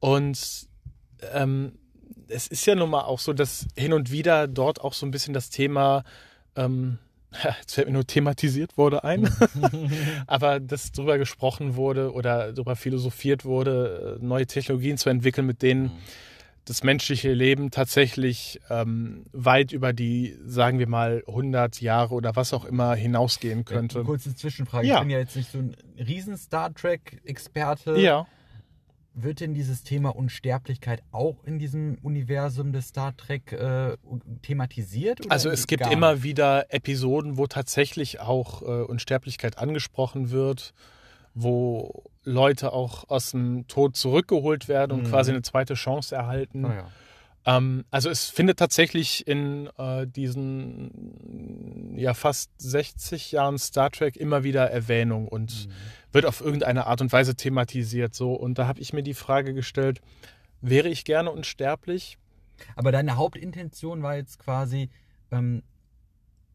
Und 0.00 0.68
ähm, 1.32 1.78
es 2.28 2.46
ist 2.46 2.66
ja 2.66 2.74
nun 2.74 2.90
mal 2.90 3.02
auch 3.02 3.18
so, 3.18 3.32
dass 3.32 3.66
hin 3.76 3.92
und 3.92 4.10
wieder 4.10 4.48
dort 4.48 4.80
auch 4.80 4.92
so 4.92 5.06
ein 5.06 5.10
bisschen 5.10 5.34
das 5.34 5.50
Thema, 5.50 6.04
ähm, 6.56 6.98
jetzt 7.60 7.74
fällt 7.74 7.86
mir 7.88 7.94
nur 7.94 8.06
thematisiert 8.06 8.76
wurde 8.76 9.04
ein, 9.04 9.28
aber 10.26 10.60
dass 10.60 10.92
drüber 10.92 11.18
gesprochen 11.18 11.76
wurde 11.76 12.12
oder 12.12 12.52
darüber 12.52 12.76
philosophiert 12.76 13.44
wurde, 13.44 14.18
äh, 14.20 14.24
neue 14.24 14.46
Technologien 14.46 14.98
zu 14.98 15.10
entwickeln, 15.10 15.46
mit 15.46 15.62
denen 15.62 15.92
das 16.64 16.82
menschliche 16.82 17.32
Leben 17.32 17.70
tatsächlich 17.70 18.60
ähm, 18.70 19.26
weit 19.32 19.72
über 19.72 19.92
die, 19.92 20.38
sagen 20.46 20.78
wir 20.78 20.88
mal, 20.88 21.22
100 21.26 21.80
Jahre 21.80 22.14
oder 22.14 22.36
was 22.36 22.54
auch 22.54 22.64
immer 22.64 22.94
hinausgehen 22.94 23.64
könnte. 23.64 23.98
Eine 23.98 24.06
kurze 24.06 24.34
Zwischenfrage. 24.34 24.86
Ja. 24.86 24.96
Ich 24.96 25.00
bin 25.00 25.10
ja 25.10 25.18
jetzt 25.18 25.36
nicht 25.36 25.50
so 25.50 25.58
ein 25.58 25.76
riesen 25.98 26.36
Star 26.36 26.72
Trek-Experte. 26.72 27.98
Ja. 27.98 28.26
Wird 29.16 29.40
denn 29.40 29.54
dieses 29.54 29.84
Thema 29.84 30.14
Unsterblichkeit 30.16 31.02
auch 31.12 31.44
in 31.44 31.58
diesem 31.60 31.98
Universum 32.02 32.72
des 32.72 32.88
Star 32.88 33.16
Trek 33.16 33.52
äh, 33.52 33.96
thematisiert? 34.42 35.30
Also 35.30 35.50
es 35.50 35.66
gibt 35.68 35.86
immer 35.86 36.22
wieder 36.24 36.72
Episoden, 36.74 37.38
wo 37.38 37.46
tatsächlich 37.46 38.20
auch 38.20 38.62
äh, 38.62 38.66
Unsterblichkeit 38.66 39.58
angesprochen 39.58 40.30
wird, 40.30 40.72
wo 41.34 42.04
Leute 42.24 42.72
auch 42.72 43.08
aus 43.08 43.30
dem 43.32 43.66
Tod 43.68 43.96
zurückgeholt 43.96 44.66
werden 44.68 44.92
und 44.92 45.02
Mhm. 45.04 45.10
quasi 45.10 45.30
eine 45.30 45.42
zweite 45.42 45.74
Chance 45.74 46.14
erhalten. 46.14 46.64
Ah, 46.64 46.74
ja. 46.74 46.86
Ähm, 47.46 47.84
also 47.90 48.08
es 48.08 48.30
findet 48.30 48.58
tatsächlich 48.58 49.26
in 49.26 49.68
äh, 49.78 50.06
diesen 50.06 51.94
ja 51.96 52.14
fast 52.14 52.50
60 52.58 53.32
Jahren 53.32 53.58
Star 53.58 53.90
Trek 53.90 54.16
immer 54.16 54.44
wieder 54.44 54.70
Erwähnung 54.70 55.28
und 55.28 55.66
Mhm. 55.68 55.72
wird 56.12 56.26
auf 56.26 56.40
irgendeine 56.40 56.86
Art 56.86 57.00
und 57.00 57.12
Weise 57.12 57.34
thematisiert. 57.34 58.14
So. 58.14 58.32
Und 58.34 58.58
da 58.58 58.66
habe 58.66 58.80
ich 58.80 58.92
mir 58.92 59.02
die 59.02 59.14
Frage 59.14 59.52
gestellt, 59.54 60.00
wäre 60.60 60.88
ich 60.88 61.04
gerne 61.04 61.30
unsterblich? 61.30 62.18
Aber 62.76 62.92
deine 62.92 63.16
Hauptintention 63.16 64.02
war 64.02 64.16
jetzt 64.16 64.38
quasi 64.38 64.88
ähm, 65.30 65.62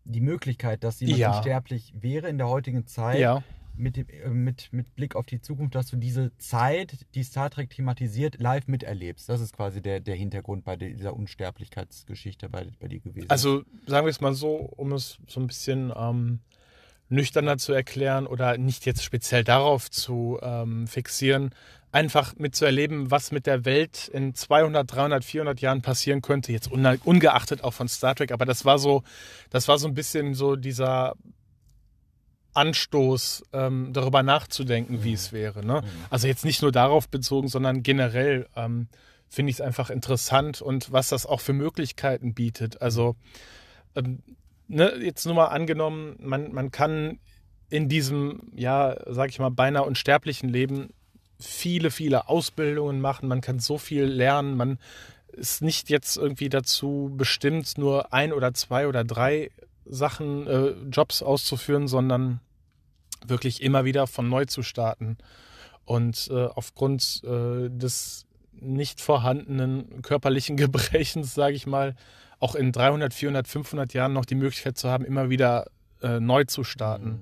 die 0.05 0.21
Möglichkeit, 0.21 0.83
dass 0.83 0.99
jemand 1.01 1.19
Ja. 1.19 1.35
unsterblich 1.35 1.93
wäre 1.99 2.29
in 2.29 2.37
der 2.37 2.47
heutigen 2.47 2.87
Zeit. 2.87 3.19
Ja. 3.19 3.43
Mit, 3.79 3.97
äh, 3.97 4.27
mit, 4.29 4.67
mit 4.71 4.93
Blick 4.95 5.15
auf 5.15 5.25
die 5.25 5.39
Zukunft, 5.41 5.73
dass 5.73 5.87
du 5.87 5.95
diese 5.95 6.31
Zeit, 6.37 6.97
die 7.15 7.23
Star 7.23 7.49
Trek 7.49 7.69
thematisiert, 7.69 8.39
live 8.39 8.67
miterlebst. 8.67 9.29
Das 9.29 9.39
ist 9.39 9.55
quasi 9.55 9.81
der, 9.81 10.01
der 10.01 10.15
Hintergrund 10.15 10.65
bei 10.65 10.75
dieser 10.75 11.15
Unsterblichkeitsgeschichte 11.15 12.49
bei, 12.49 12.67
bei 12.79 12.89
dir 12.89 12.99
gewesen. 12.99 13.29
Also 13.29 13.63
sagen 13.87 14.05
wir 14.05 14.11
es 14.11 14.21
mal 14.21 14.33
so, 14.33 14.55
um 14.55 14.91
es 14.91 15.17
so 15.27 15.39
ein 15.39 15.47
bisschen 15.47 15.93
ähm, 15.95 16.39
nüchterner 17.07 17.57
zu 17.57 17.71
erklären 17.73 18.27
oder 18.27 18.57
nicht 18.57 18.85
jetzt 18.85 19.03
speziell 19.03 19.43
darauf 19.45 19.89
zu 19.89 20.37
ähm, 20.41 20.85
fixieren, 20.85 21.51
einfach 21.91 22.35
mitzuerleben, 22.35 23.09
was 23.11 23.31
mit 23.31 23.47
der 23.47 23.65
Welt 23.65 24.09
in 24.13 24.35
200, 24.35 24.91
300, 24.93 25.25
400 25.25 25.59
Jahren 25.61 25.81
passieren 25.81 26.21
könnte, 26.21 26.51
jetzt 26.51 26.69
unge- 26.69 26.99
ungeachtet 27.03 27.63
auch 27.63 27.73
von 27.73 27.87
Star 27.87 28.13
Trek, 28.13 28.31
aber 28.31 28.45
das 28.45 28.63
war 28.65 28.77
so, 28.77 29.03
das 29.49 29.67
war 29.67 29.79
so 29.79 29.87
ein 29.87 29.93
bisschen 29.95 30.33
so 30.35 30.55
dieser 30.55 31.15
Anstoß, 32.59 33.43
ähm, 33.53 33.93
darüber 33.93 34.21
nachzudenken, 34.21 35.03
wie 35.03 35.13
es 35.13 35.31
wäre. 35.31 35.65
Ne? 35.65 35.81
Also 36.09 36.27
jetzt 36.27 36.43
nicht 36.43 36.61
nur 36.61 36.73
darauf 36.73 37.07
bezogen, 37.07 37.47
sondern 37.47 37.83
generell 37.83 38.47
ähm, 38.57 38.89
finde 39.29 39.51
ich 39.51 39.57
es 39.57 39.61
einfach 39.61 39.89
interessant 39.89 40.61
und 40.61 40.91
was 40.91 41.07
das 41.07 41.25
auch 41.25 41.39
für 41.39 41.53
Möglichkeiten 41.53 42.33
bietet. 42.33 42.81
Also 42.81 43.15
ähm, 43.95 44.21
ne, 44.67 44.93
jetzt 45.01 45.25
nur 45.25 45.35
mal 45.35 45.47
angenommen, 45.47 46.17
man, 46.19 46.51
man 46.51 46.69
kann 46.69 47.19
in 47.69 47.87
diesem, 47.87 48.51
ja, 48.55 48.97
sag 49.07 49.29
ich 49.29 49.39
mal, 49.39 49.51
beinahe 49.51 49.85
unsterblichen 49.85 50.49
Leben 50.49 50.89
viele, 51.39 51.91
viele 51.91 52.27
Ausbildungen 52.27 52.99
machen, 52.99 53.29
man 53.29 53.39
kann 53.39 53.59
so 53.59 53.77
viel 53.77 54.03
lernen, 54.03 54.57
man 54.57 54.79
ist 55.31 55.61
nicht 55.61 55.89
jetzt 55.89 56.17
irgendwie 56.17 56.49
dazu 56.49 57.13
bestimmt, 57.15 57.77
nur 57.77 58.11
ein 58.11 58.33
oder 58.33 58.53
zwei 58.53 58.87
oder 58.87 59.05
drei 59.05 59.51
Sachen, 59.85 60.47
äh, 60.47 60.71
Jobs 60.91 61.23
auszuführen, 61.23 61.87
sondern 61.87 62.41
wirklich 63.27 63.61
immer 63.61 63.85
wieder 63.85 64.07
von 64.07 64.29
neu 64.29 64.45
zu 64.45 64.63
starten. 64.63 65.17
Und 65.85 66.29
äh, 66.31 66.45
aufgrund 66.45 67.21
äh, 67.23 67.69
des 67.69 68.25
nicht 68.51 69.01
vorhandenen 69.01 70.01
körperlichen 70.01 70.57
Gebrechens, 70.57 71.33
sage 71.33 71.55
ich 71.55 71.65
mal, 71.65 71.95
auch 72.39 72.55
in 72.55 72.71
300, 72.71 73.13
400, 73.13 73.47
500 73.47 73.93
Jahren 73.93 74.13
noch 74.13 74.25
die 74.25 74.35
Möglichkeit 74.35 74.77
zu 74.77 74.89
haben, 74.89 75.03
immer 75.03 75.29
wieder 75.29 75.65
äh, 76.01 76.19
neu 76.19 76.45
zu 76.45 76.63
starten. 76.63 77.21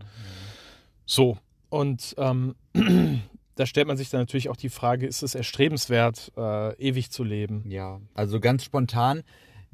So, 1.05 1.37
und 1.69 2.13
ähm, 2.17 2.55
da 3.55 3.65
stellt 3.65 3.87
man 3.87 3.97
sich 3.97 4.09
dann 4.09 4.21
natürlich 4.21 4.49
auch 4.49 4.57
die 4.57 4.69
Frage, 4.69 5.07
ist 5.07 5.23
es 5.23 5.33
erstrebenswert, 5.33 6.31
äh, 6.37 6.75
ewig 6.75 7.09
zu 7.11 7.23
leben? 7.23 7.63
Ja, 7.69 7.99
also 8.13 8.39
ganz 8.39 8.63
spontan 8.63 9.23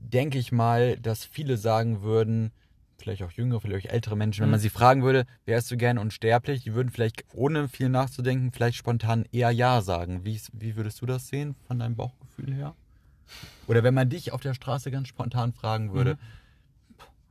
denke 0.04 0.38
ich 0.38 0.52
mal, 0.52 0.98
dass 0.98 1.24
viele 1.24 1.58
sagen 1.58 2.02
würden, 2.02 2.52
vielleicht 3.04 3.22
auch 3.24 3.32
jüngere, 3.32 3.60
vielleicht 3.62 3.90
auch 3.90 3.94
ältere 3.94 4.16
Menschen, 4.18 4.42
wenn 4.42 4.50
Mhm. 4.50 4.54
man 4.54 4.60
sie 4.60 4.70
fragen 4.70 5.04
würde, 5.04 5.26
wärst 5.46 5.70
du 5.70 5.78
gern 5.78 5.98
unsterblich, 5.98 6.64
die 6.64 6.74
würden 6.74 6.90
vielleicht 6.90 7.24
ohne 7.34 7.68
viel 7.70 7.90
nachzudenken, 7.90 8.52
vielleicht 8.52 8.78
spontan 8.78 9.26
eher 9.32 9.52
Ja 9.52 9.82
sagen. 9.82 10.24
Wie, 10.26 10.40
wie 10.54 10.76
würdest 10.76 11.02
du 11.02 11.06
das 11.06 11.28
sehen 11.28 11.56
von 11.68 11.80
deinem 11.80 11.96
Bauchgefühl 11.96 12.54
her? 12.54 12.76
Oder 13.68 13.84
wenn 13.84 13.94
man 13.94 14.10
dich 14.10 14.32
auf 14.32 14.42
der 14.42 14.54
Straße 14.54 14.90
ganz 14.92 15.08
spontan 15.08 15.54
fragen 15.54 15.94
würde, 15.94 16.18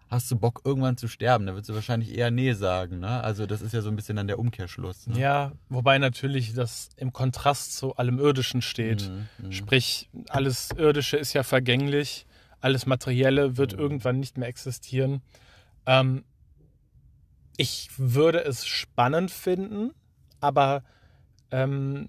hast 0.09 0.31
du 0.31 0.37
Bock 0.37 0.61
irgendwann 0.65 0.97
zu 0.99 1.09
sterben, 1.09 1.47
dann 1.47 1.55
würdest 1.55 1.71
du 1.71 1.75
wahrscheinlich 1.75 2.17
eher 2.17 2.31
Nee 2.31 2.53
sagen. 2.53 2.99
Ne? 3.01 3.23
Also 3.23 3.47
das 3.47 3.63
ist 3.63 3.73
ja 3.73 3.81
so 3.81 3.89
ein 3.89 3.97
bisschen 3.97 4.17
dann 4.17 4.27
der 4.27 4.39
Umkehrschluss. 4.39 5.07
Ne? 5.07 5.19
Ja, 5.19 5.53
wobei 5.71 5.97
natürlich 5.99 6.53
das 6.55 6.91
im 6.97 7.13
Kontrast 7.15 7.75
zu 7.77 7.97
allem 7.97 8.19
Irdischen 8.19 8.61
steht. 8.61 9.09
Mhm, 9.09 9.47
mhm. 9.47 9.53
Sprich, 9.53 10.11
alles 10.29 10.69
Irdische 10.77 11.17
ist 11.17 11.33
ja 11.33 11.43
vergänglich, 11.43 12.27
alles 12.61 12.85
Materielle 12.85 13.57
wird 13.57 13.73
Mhm. 13.73 13.79
irgendwann 13.79 14.21
nicht 14.21 14.37
mehr 14.37 14.49
existieren. 14.49 15.23
Ähm, 15.87 16.25
ich 17.57 17.91
würde 17.97 18.45
es 18.45 18.67
spannend 18.67 19.31
finden, 19.31 19.93
aber 20.41 20.83
ähm, 21.51 22.09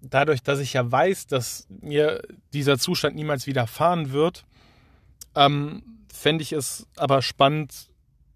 dadurch, 0.00 0.42
dass 0.42 0.58
ich 0.58 0.72
ja 0.72 0.90
weiß, 0.90 1.26
dass 1.26 1.66
mir 1.68 2.22
dieser 2.52 2.78
Zustand 2.78 3.16
niemals 3.16 3.46
widerfahren 3.46 4.12
wird, 4.12 4.44
ähm, 5.34 5.82
fände 6.12 6.42
ich 6.42 6.52
es 6.52 6.86
aber 6.96 7.22
spannend 7.22 7.90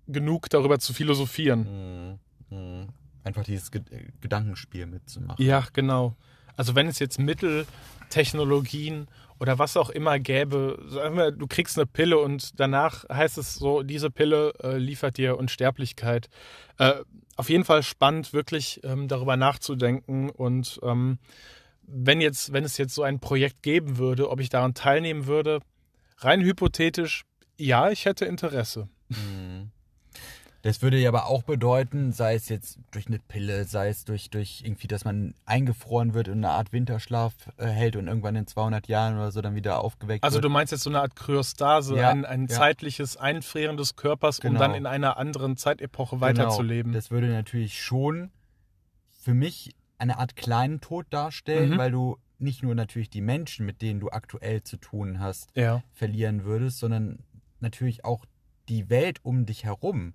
genug, 0.06 0.50
darüber 0.50 0.78
zu 0.78 0.92
philosophieren. 0.92 2.18
Mhm, 2.50 2.56
mhm. 2.56 2.88
Einfach 3.24 3.44
dieses 3.44 3.70
Ge 3.70 3.82
Gedankenspiel 4.20 4.86
mitzumachen. 4.86 5.44
Ja, 5.44 5.64
genau. 5.72 6.16
Also 6.56 6.74
wenn 6.74 6.86
es 6.86 6.98
jetzt 6.98 7.18
Mittel, 7.18 7.66
Technologien 8.10 9.08
oder 9.40 9.58
was 9.58 9.76
auch 9.76 9.90
immer 9.90 10.18
gäbe, 10.18 10.78
sagen 10.86 11.16
wir, 11.16 11.32
du 11.32 11.46
kriegst 11.46 11.78
eine 11.78 11.86
Pille 11.86 12.18
und 12.18 12.60
danach 12.60 13.08
heißt 13.08 13.38
es 13.38 13.54
so, 13.54 13.82
diese 13.82 14.10
Pille 14.10 14.52
äh, 14.62 14.76
liefert 14.76 15.16
dir 15.16 15.38
Unsterblichkeit. 15.38 16.28
Äh, 16.78 16.94
auf 17.36 17.48
jeden 17.48 17.64
Fall 17.64 17.82
spannend, 17.82 18.32
wirklich 18.32 18.80
ähm, 18.84 19.08
darüber 19.08 19.36
nachzudenken 19.36 20.30
und 20.30 20.78
ähm, 20.82 21.18
wenn 21.82 22.20
jetzt, 22.20 22.52
wenn 22.52 22.64
es 22.64 22.78
jetzt 22.78 22.94
so 22.94 23.02
ein 23.02 23.18
Projekt 23.18 23.62
geben 23.62 23.98
würde, 23.98 24.30
ob 24.30 24.40
ich 24.40 24.48
daran 24.48 24.74
teilnehmen 24.74 25.26
würde, 25.26 25.60
rein 26.18 26.40
hypothetisch, 26.40 27.24
ja, 27.58 27.90
ich 27.90 28.04
hätte 28.04 28.24
Interesse. 28.24 28.88
Mhm. 29.08 29.51
Das 30.62 30.80
würde 30.80 30.96
ja 30.96 31.08
aber 31.08 31.26
auch 31.26 31.42
bedeuten, 31.42 32.12
sei 32.12 32.34
es 32.36 32.48
jetzt 32.48 32.78
durch 32.92 33.08
eine 33.08 33.18
Pille, 33.18 33.64
sei 33.64 33.88
es 33.88 34.04
durch, 34.04 34.30
durch 34.30 34.62
irgendwie, 34.64 34.86
dass 34.86 35.04
man 35.04 35.34
eingefroren 35.44 36.14
wird 36.14 36.28
und 36.28 36.34
eine 36.38 36.50
Art 36.50 36.72
Winterschlaf 36.72 37.34
äh, 37.56 37.66
hält 37.66 37.96
und 37.96 38.06
irgendwann 38.06 38.36
in 38.36 38.46
200 38.46 38.86
Jahren 38.86 39.14
oder 39.16 39.32
so 39.32 39.40
dann 39.40 39.56
wieder 39.56 39.80
aufgeweckt 39.82 40.22
Also 40.22 40.36
wird. 40.36 40.44
du 40.44 40.48
meinst 40.50 40.70
jetzt 40.70 40.84
so 40.84 40.90
eine 40.90 41.00
Art 41.00 41.16
Kryostase, 41.16 41.96
Ja, 41.96 42.10
ein, 42.10 42.24
ein 42.24 42.42
ja. 42.42 42.56
zeitliches 42.56 43.16
Einfrieren 43.16 43.76
des 43.76 43.96
Körpers, 43.96 44.38
um 44.38 44.42
Genau. 44.50 44.60
dann 44.60 44.74
in 44.74 44.86
einer 44.86 45.16
anderen 45.16 45.56
Zeitepoche 45.56 46.20
weiterzuleben. 46.20 46.92
Genau. 46.92 46.98
Das 47.00 47.10
würde 47.10 47.26
natürlich 47.28 47.82
schon 47.82 48.30
für 49.20 49.34
mich 49.34 49.74
eine 49.98 50.18
Art 50.18 50.36
kleinen 50.36 50.80
Tod 50.80 51.06
darstellen, 51.10 51.70
Mhm. 51.72 51.78
weil 51.78 51.90
du 51.90 52.18
nicht 52.38 52.62
nur 52.62 52.74
natürlich 52.76 53.10
die 53.10 53.20
Menschen, 53.20 53.66
mit 53.66 53.82
denen 53.82 53.98
du 54.00 54.10
aktuell 54.10 54.62
zu 54.62 54.76
tun 54.76 55.18
hast, 55.20 55.50
ja. 55.56 55.82
verlieren 55.92 56.44
würdest, 56.44 56.78
sondern 56.78 57.18
natürlich 57.60 58.04
auch 58.04 58.24
die 58.68 58.90
Welt 58.90 59.18
um 59.24 59.44
dich 59.46 59.64
herum 59.64 60.14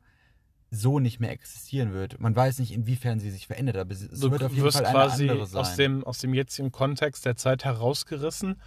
so 0.69 0.99
nicht 0.99 1.19
mehr 1.19 1.31
existieren 1.31 1.93
wird. 1.93 2.19
Man 2.19 2.35
weiß 2.35 2.59
nicht, 2.59 2.71
inwiefern 2.73 3.19
sie 3.19 3.31
sich 3.31 3.47
verändert, 3.47 3.77
aber 3.77 3.91
es 3.93 4.07
Du 4.09 4.31
wird 4.31 4.43
auf 4.43 4.51
jeden 4.51 4.63
wirst 4.63 4.77
Fall 4.77 4.85
eine 4.85 4.93
quasi 4.95 5.29
andere 5.29 5.47
sein. 5.47 5.59
aus 5.61 5.75
dem, 5.75 6.03
aus 6.03 6.17
dem 6.19 6.33
jetzigen 6.33 6.71
Kontext 6.71 7.25
der 7.25 7.35
Zeit 7.37 7.63
herausgerissen 7.63 8.59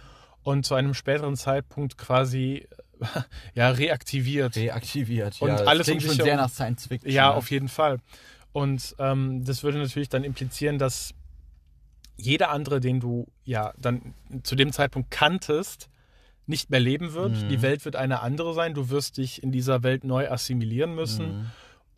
und 0.43 0.65
zu 0.65 0.73
einem 0.73 0.93
späteren 0.95 1.35
Zeitpunkt 1.35 1.97
quasi 1.97 2.67
ja, 3.53 3.69
reaktiviert. 3.69 4.55
reaktiviert. 4.55 5.41
Und 5.41 5.49
ja, 5.49 5.57
das 5.57 5.67
alles 5.67 5.87
um 5.87 5.97
klingt 5.97 6.15
schon 6.15 6.25
sehr 6.25 6.37
nach 6.37 6.49
Science 6.49 6.87
Fiction. 6.87 7.11
Ja, 7.11 7.29
ne? 7.29 7.35
auf 7.35 7.51
jeden 7.51 7.67
Fall. 7.69 7.99
Und 8.51 8.95
ähm, 8.99 9.43
das 9.45 9.63
würde 9.63 9.77
natürlich 9.77 10.09
dann 10.09 10.23
implizieren, 10.23 10.77
dass 10.79 11.13
jeder 12.17 12.49
andere, 12.49 12.79
den 12.79 12.99
du 12.99 13.27
ja 13.45 13.73
dann 13.77 14.13
zu 14.43 14.55
dem 14.55 14.71
Zeitpunkt 14.71 15.09
kanntest, 15.11 15.89
nicht 16.47 16.69
mehr 16.69 16.79
leben 16.79 17.13
wird. 17.13 17.31
Mhm. 17.43 17.49
Die 17.49 17.61
Welt 17.61 17.85
wird 17.85 17.95
eine 17.95 18.21
andere 18.21 18.53
sein. 18.53 18.73
Du 18.73 18.89
wirst 18.89 19.17
dich 19.17 19.41
in 19.41 19.51
dieser 19.51 19.83
Welt 19.83 20.03
neu 20.03 20.29
assimilieren 20.29 20.93
müssen 20.95 21.37
Mhm. 21.41 21.45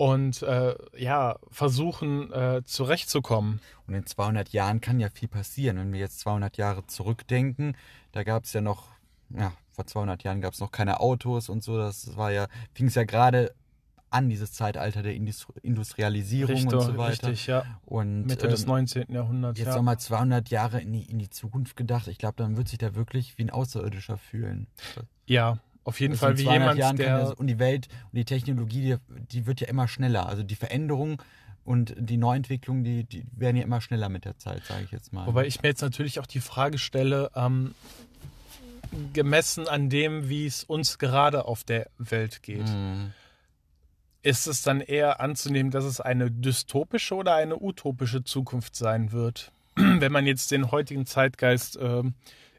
Und 0.04 0.42
äh, 0.42 0.76
ja 0.98 1.38
versuchen 1.50 2.30
äh, 2.34 2.62
zurechtzukommen. 2.66 3.62
Und 3.88 3.94
in 3.94 4.06
200 4.06 4.50
Jahren 4.50 4.82
kann 4.82 5.00
ja 5.00 5.10
viel 5.10 5.30
passieren. 5.30 5.78
Wenn 5.78 5.94
wir 5.94 6.02
jetzt 6.02 6.20
200 6.20 6.58
Jahre 6.58 6.86
zurückdenken, 6.88 7.78
da 8.12 8.24
gab 8.24 8.44
es 8.44 8.52
ja 8.52 8.60
noch, 8.60 8.90
ja, 9.30 9.54
vor 9.72 9.86
200 9.86 10.22
Jahren 10.24 10.42
gab 10.42 10.56
es 10.56 10.60
noch 10.60 10.72
keine 10.72 11.00
Autos 11.00 11.48
und 11.48 11.64
so. 11.64 11.78
Das 11.78 12.18
war 12.18 12.34
ja, 12.34 12.48
fing 12.74 12.88
es 12.88 12.96
ja 12.96 13.06
gerade 13.06 13.56
an, 14.10 14.28
dieses 14.28 14.52
Zeitalter 14.52 15.04
der 15.04 15.16
Indus 15.16 15.48
Industrialisierung 15.62 16.56
Richtig, 16.56 16.74
und 16.74 16.82
so 16.82 16.98
weiter. 16.98 17.30
richtig, 17.30 17.48
ja. 17.48 17.64
Und 17.86 18.26
Mitte 18.26 18.50
des 18.50 18.64
ähm, 18.64 18.72
19. 18.72 19.06
Jahrhunderts. 19.10 19.58
jetzt 19.58 19.70
ja. 19.70 19.76
nochmal 19.78 20.00
200 20.00 20.50
Jahre 20.50 20.82
in 20.82 20.92
die, 20.92 21.10
in 21.10 21.18
die 21.18 21.30
Zukunft 21.30 21.78
gedacht. 21.78 22.10
Ich 22.10 22.18
glaube, 22.18 22.36
dann 22.36 22.58
wird 22.58 22.68
sich 22.68 22.78
da 22.78 22.94
wirklich 22.94 23.38
wie 23.38 23.44
ein 23.44 23.52
Außerirdischer 23.52 24.18
fühlen. 24.18 24.68
ja, 25.26 25.60
auf 25.84 26.00
jeden 26.00 26.16
Fall 26.16 26.38
wie 26.38 26.44
200 26.44 26.62
jemand, 26.62 26.80
Jahren 26.80 26.96
der 26.98 27.20
das, 27.20 27.34
und 27.34 27.48
die 27.48 27.60
Welt 27.60 27.88
und 28.12 28.18
die 28.18 28.26
Technologie, 28.26 28.82
die, 28.82 28.98
die 29.32 29.46
wird 29.46 29.62
ja 29.62 29.68
immer 29.68 29.88
schneller. 29.88 30.28
Also 30.28 30.44
die 30.44 30.56
Veränderung 30.56 31.22
und 31.66 31.94
die 31.98 32.18
Neuentwicklung, 32.18 32.84
die, 32.84 33.04
die 33.04 33.26
werden 33.36 33.56
ja 33.58 33.64
immer 33.64 33.82
schneller 33.82 34.10
mit 34.10 34.26
der 34.26 34.38
Zeit, 34.38 34.64
sage 34.66 34.84
ich 34.86 34.92
jetzt 34.92 35.14
mal. 35.14 35.26
Wobei 35.28 35.46
ich 35.46 35.62
mir 35.62 35.70
jetzt 35.70 35.82
natürlich 35.82 36.20
auch 36.20 36.26
die 36.26 36.40
Frage 36.42 36.78
stelle, 36.78 37.32
ähm, 37.36 37.74
gemessen 39.14 39.68
an 39.68 39.90
dem, 39.90 40.30
wie 40.30 40.46
es 40.46 40.64
uns 40.64 41.00
gerade 41.00 41.46
auf 41.46 41.64
der 41.64 41.88
Welt 41.98 42.44
geht, 42.44 42.68
Mhm. 42.68 43.12
ist 44.22 44.48
es 44.48 44.62
dann 44.62 44.82
eher 44.82 45.20
anzunehmen, 45.20 45.72
dass 45.72 45.84
es 45.84 46.00
eine 46.00 46.30
dystopische 46.32 47.16
oder 47.16 47.36
eine 47.36 47.58
utopische 47.62 48.24
Zukunft 48.24 48.76
sein 48.76 49.12
wird, 49.12 49.52
wenn 49.76 50.12
man 50.12 50.26
jetzt 50.26 50.52
den 50.52 50.72
heutigen 50.72 51.06
Zeitgeist 51.06 51.78
ähm, 51.82 52.14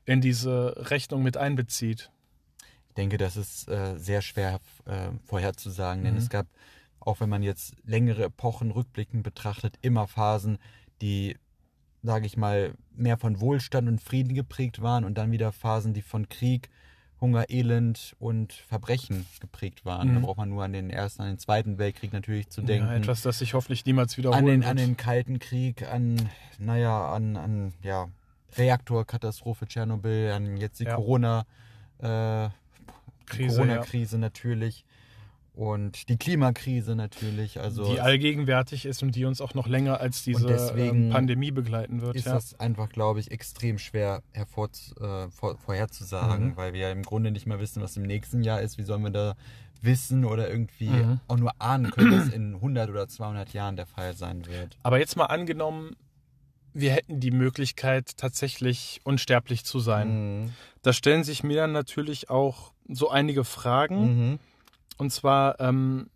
in 0.06 0.20
diese 0.20 0.74
Rechnung 0.90 1.22
mit 1.22 1.36
einbezieht. 1.36 2.10
Ich 2.94 3.02
denke, 3.02 3.18
das 3.18 3.36
ist 3.36 3.68
äh, 3.68 3.98
sehr 3.98 4.22
schwer 4.22 4.60
äh, 4.84 5.08
vorherzusagen, 5.24 6.04
denn 6.04 6.14
Mhm. 6.14 6.20
es 6.20 6.28
gab, 6.28 6.46
auch 7.00 7.18
wenn 7.18 7.28
man 7.28 7.42
jetzt 7.42 7.74
längere 7.84 8.22
Epochen 8.22 8.70
rückblickend 8.70 9.24
betrachtet, 9.24 9.74
immer 9.82 10.06
Phasen, 10.06 10.58
die, 11.02 11.36
sage 12.04 12.26
ich 12.26 12.36
mal, 12.36 12.74
mehr 12.94 13.18
von 13.18 13.40
Wohlstand 13.40 13.88
und 13.88 14.00
Frieden 14.00 14.32
geprägt 14.36 14.80
waren 14.80 15.04
und 15.04 15.18
dann 15.18 15.32
wieder 15.32 15.50
Phasen, 15.50 15.92
die 15.92 16.02
von 16.02 16.28
Krieg, 16.28 16.70
Hunger, 17.20 17.50
Elend 17.50 18.14
und 18.20 18.52
Verbrechen 18.52 19.26
geprägt 19.40 19.84
waren. 19.84 20.10
Mhm. 20.10 20.14
Da 20.14 20.20
braucht 20.20 20.36
man 20.36 20.50
nur 20.50 20.62
an 20.62 20.72
den 20.72 20.88
Ersten, 20.88 21.22
an 21.22 21.28
den 21.30 21.38
Zweiten 21.40 21.78
Weltkrieg 21.78 22.12
natürlich 22.12 22.48
zu 22.48 22.62
denken. 22.62 22.86
Ja, 22.86 22.94
etwas, 22.94 23.22
das 23.22 23.40
sich 23.40 23.54
hoffentlich 23.54 23.84
niemals 23.86 24.16
wiederholen 24.16 24.38
an 24.38 24.46
den, 24.46 24.60
wird. 24.60 24.70
an 24.70 24.76
den 24.76 24.96
Kalten 24.96 25.40
Krieg, 25.40 25.82
an, 25.82 26.30
naja, 26.60 27.12
an, 27.12 27.36
an 27.36 27.74
ja, 27.82 28.06
Reaktorkatastrophe 28.56 29.66
Tschernobyl, 29.66 30.30
an 30.30 30.56
jetzt 30.56 30.78
die 30.78 30.84
Ja. 30.84 30.94
Corona, 30.94 31.44
äh, 31.98 32.50
Krise, 33.26 33.56
Corona-Krise 33.56 34.18
natürlich 34.18 34.84
und 35.54 36.08
die 36.08 36.16
Klimakrise 36.16 36.96
natürlich. 36.96 37.60
Also 37.60 37.92
die 37.92 38.00
allgegenwärtig 38.00 38.86
ist 38.86 39.02
und 39.04 39.14
die 39.14 39.24
uns 39.24 39.40
auch 39.40 39.54
noch 39.54 39.68
länger 39.68 40.00
als 40.00 40.24
diese 40.24 40.48
ähm, 40.76 41.10
Pandemie 41.10 41.52
begleiten 41.52 42.00
wird. 42.02 42.16
ist 42.16 42.26
ja. 42.26 42.34
das 42.34 42.58
einfach, 42.58 42.88
glaube 42.88 43.20
ich, 43.20 43.30
extrem 43.30 43.78
schwer 43.78 44.22
hervor, 44.32 44.68
äh, 45.00 45.28
vor, 45.30 45.56
vorherzusagen, 45.58 46.48
Mhm. 46.48 46.56
weil 46.56 46.72
wir 46.72 46.80
ja 46.80 46.90
im 46.90 47.02
Grunde 47.02 47.30
nicht 47.30 47.46
mehr 47.46 47.60
wissen, 47.60 47.80
was 47.82 47.96
im 47.96 48.02
nächsten 48.02 48.42
Jahr 48.42 48.60
ist. 48.62 48.78
Wie 48.78 48.82
sollen 48.82 49.02
wir 49.02 49.10
da 49.10 49.34
wissen 49.80 50.24
oder 50.24 50.50
irgendwie 50.50 50.88
Mhm. 50.88 51.20
auch 51.28 51.36
nur 51.36 51.52
ahnen 51.60 51.90
können, 51.92 52.18
was 52.18 52.28
in 52.30 52.54
100 52.60 52.90
oder 52.90 53.06
200 53.06 53.52
Jahren 53.52 53.76
der 53.76 53.86
Fall 53.86 54.16
sein 54.16 54.46
wird? 54.46 54.76
Aber 54.82 54.98
jetzt 54.98 55.16
mal 55.16 55.26
angenommen, 55.26 55.94
wir 56.74 56.90
hätten 56.90 57.20
die 57.20 57.30
Möglichkeit, 57.30 58.16
tatsächlich 58.16 59.00
unsterblich 59.04 59.64
zu 59.64 59.78
sein. 59.78 60.42
Mhm. 60.42 60.50
Da 60.82 60.92
stellen 60.92 61.24
sich 61.24 61.42
mir 61.42 61.56
dann 61.56 61.72
natürlich 61.72 62.28
auch 62.28 62.72
so 62.88 63.08
einige 63.08 63.44
Fragen. 63.44 64.30
Mhm. 64.30 64.38
Und 64.98 65.10
zwar, 65.10 65.60
ähm, 65.60 66.10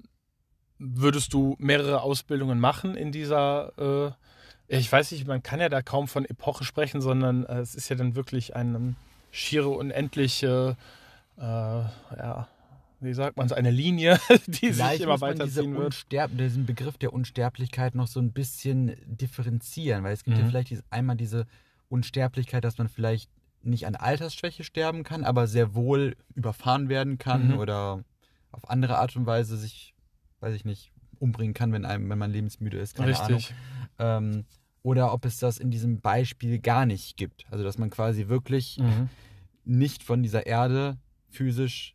würdest 0.78 1.32
du 1.32 1.56
mehrere 1.58 2.02
Ausbildungen 2.02 2.60
machen 2.60 2.96
in 2.96 3.12
dieser, 3.12 4.16
äh, 4.68 4.76
ich 4.76 4.90
weiß 4.90 5.12
nicht, 5.12 5.26
man 5.26 5.42
kann 5.42 5.60
ja 5.60 5.68
da 5.68 5.80
kaum 5.80 6.08
von 6.08 6.24
Epoche 6.24 6.64
sprechen, 6.64 7.00
sondern 7.00 7.44
äh, 7.46 7.60
es 7.60 7.74
ist 7.74 7.88
ja 7.88 7.96
dann 7.96 8.14
wirklich 8.14 8.54
eine 8.54 8.94
schiere, 9.30 9.68
unendliche, 9.68 10.76
äh, 11.38 11.42
ja, 11.42 12.48
wie 13.00 13.14
sagt 13.14 13.36
man 13.36 13.46
es, 13.46 13.52
eine 13.52 13.70
Linie, 13.70 14.18
die 14.46 14.52
sich 14.52 14.76
Vielleicht 14.76 15.02
immer 15.02 15.12
muss 15.12 15.20
man 15.20 15.38
diese 15.38 15.60
weiterziehen 15.60 15.74
wird. 15.74 15.84
Unsterb 15.86 16.30
diesen 16.36 16.66
Begriff 16.66 16.98
der 16.98 17.12
Unsterblichkeit 17.12 17.94
noch 17.94 18.06
so 18.08 18.20
ein 18.20 18.32
bisschen 18.32 18.96
differenzieren, 19.06 20.02
weil 20.04 20.12
es 20.14 20.24
gibt 20.24 20.36
ja 20.38 20.44
Mhm. 20.44 20.48
vielleicht 20.48 20.70
diese, 20.70 20.82
einmal 20.90 21.16
diese 21.16 21.46
Unsterblichkeit, 21.88 22.64
dass 22.64 22.78
man 22.78 22.88
vielleicht 22.88 23.30
nicht 23.62 23.86
an 23.86 23.96
Altersschwäche 23.96 24.64
sterben 24.64 25.02
kann, 25.04 25.24
aber 25.24 25.46
sehr 25.46 25.74
wohl 25.74 26.16
überfahren 26.34 26.88
werden 26.88 27.18
kann 27.18 27.48
Mhm. 27.48 27.58
oder 27.58 28.04
auf 28.50 28.68
andere 28.70 28.98
Art 28.98 29.14
und 29.16 29.26
Weise 29.26 29.56
sich, 29.56 29.94
weiß 30.40 30.54
ich 30.54 30.64
nicht, 30.64 30.92
umbringen 31.18 31.54
kann, 31.54 31.72
wenn 31.72 31.84
einem, 31.84 32.08
wenn 32.08 32.18
man 32.18 32.30
lebensmüde 32.30 32.78
ist, 32.78 32.94
keine 32.94 33.08
Richtig. 33.10 33.52
Ahnung. 33.98 34.24
Ähm, 34.34 34.44
oder 34.82 35.12
ob 35.12 35.24
es 35.24 35.38
das 35.38 35.58
in 35.58 35.70
diesem 35.70 36.00
Beispiel 36.00 36.60
gar 36.60 36.86
nicht 36.86 37.16
gibt. 37.16 37.44
Also 37.50 37.64
dass 37.64 37.78
man 37.78 37.90
quasi 37.90 38.28
wirklich 38.28 38.78
Mhm. 38.78 39.08
nicht 39.64 40.02
von 40.04 40.22
dieser 40.22 40.46
Erde 40.46 40.96
physisch 41.28 41.94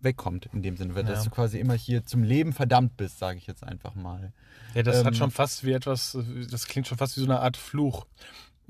wegkommt 0.00 0.48
in 0.52 0.62
dem 0.62 0.76
Sinne, 0.76 0.94
Ja. 0.94 1.02
dass 1.02 1.24
du 1.24 1.30
quasi 1.30 1.58
immer 1.60 1.74
hier 1.74 2.04
zum 2.04 2.22
Leben 2.24 2.52
verdammt 2.52 2.96
bist, 2.96 3.18
sage 3.18 3.38
ich 3.38 3.46
jetzt 3.46 3.62
einfach 3.64 3.94
mal. 3.94 4.32
Ja, 4.74 4.82
das 4.82 5.00
Ähm, 5.00 5.06
hat 5.06 5.16
schon 5.16 5.30
fast 5.30 5.64
wie 5.64 5.72
etwas, 5.72 6.16
das 6.50 6.66
klingt 6.66 6.88
schon 6.88 6.98
fast 6.98 7.16
wie 7.16 7.20
so 7.20 7.26
eine 7.26 7.40
Art 7.40 7.56
Fluch, 7.56 8.06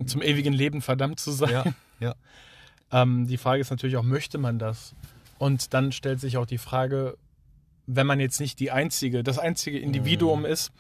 zum 0.05 0.21
ewigen 0.23 0.53
Leben 0.53 0.83
verdammt 0.83 1.21
zu 1.21 1.31
sein. 1.33 1.51
Ja, 1.51 1.65
ja. 2.01 2.15
Ähm, 2.95 3.27
die 3.27 3.39
Frage 3.39 3.63
ist 3.63 3.71
natürlich 3.71 3.97
auch, 3.97 4.03
möchte 4.03 4.37
man 4.37 4.59
das? 4.59 4.95
Und 5.39 5.73
dann 5.73 5.93
stellt 5.93 6.21
sich 6.21 6.37
auch 6.37 6.45
die 6.45 6.59
Frage, 6.59 7.17
wenn 7.87 8.07
man 8.07 8.21
jetzt 8.21 8.39
nicht 8.39 8.61
die 8.61 8.71
einzige, 8.71 9.23
das 9.23 9.39
einzige 9.39 9.79
Individuum 9.79 10.41
Mhm. 10.41 10.45
ist, 10.45 10.73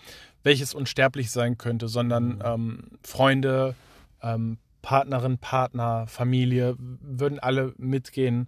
welches 0.43 0.75
unsterblich 0.75 1.31
sein 1.31 1.57
könnte, 1.57 1.89
sondern 1.89 2.43
ähm, 2.45 2.85
Freunde, 3.03 3.75
ähm, 4.23 4.59
Partnerin, 4.83 5.39
Partner, 5.39 6.07
Familie 6.07 6.77
würden 6.79 7.39
alle 7.39 7.73
mitgehen. 7.79 8.47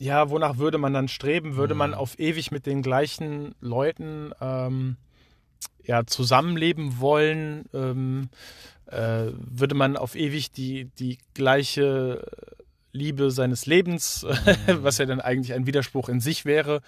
Ja, 0.00 0.30
wonach 0.30 0.56
würde 0.56 0.78
man 0.78 0.94
dann 0.94 1.08
streben? 1.08 1.56
Würde 1.56 1.74
man 1.74 1.90
Mhm. 1.90 1.96
auf 1.96 2.18
ewig 2.18 2.50
mit 2.50 2.64
den 2.64 2.80
gleichen 2.80 3.54
Leuten 3.60 4.32
ähm, 4.40 4.96
ja, 5.84 6.06
zusammenleben 6.06 7.00
wollen? 7.00 7.66
Ähm, 7.74 8.30
äh, 8.86 9.26
würde 9.36 9.74
man 9.74 9.98
auf 9.98 10.14
ewig 10.16 10.52
die, 10.52 10.86
die 10.98 11.18
gleiche 11.34 12.26
Liebe 12.92 13.30
seines 13.30 13.66
Lebens, 13.66 14.24
was 14.66 14.96
ja 14.96 15.04
dann 15.04 15.20
eigentlich 15.20 15.52
ein 15.52 15.66
Widerspruch 15.66 16.08
in 16.08 16.20
sich 16.20 16.46
wäre, 16.46 16.80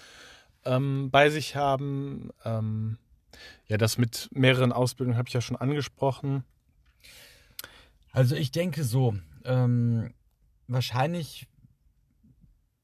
ähm, 0.65 1.11
bei 1.11 1.29
sich 1.29 1.55
haben? 1.55 2.31
Ähm, 2.47 2.97
ja, 3.69 3.77
das 3.77 3.99
mit 3.99 4.31
mehreren 4.33 4.73
Ausbildungen 4.73 5.19
habe 5.19 5.29
ich 5.29 5.35
ja 5.35 5.43
schon 5.43 5.57
angesprochen. 5.57 6.45
Also 8.11 8.37
ich 8.37 8.53
denke 8.53 8.85
so, 8.85 9.15
ähm, 9.45 10.15
wahrscheinlich, 10.67 11.47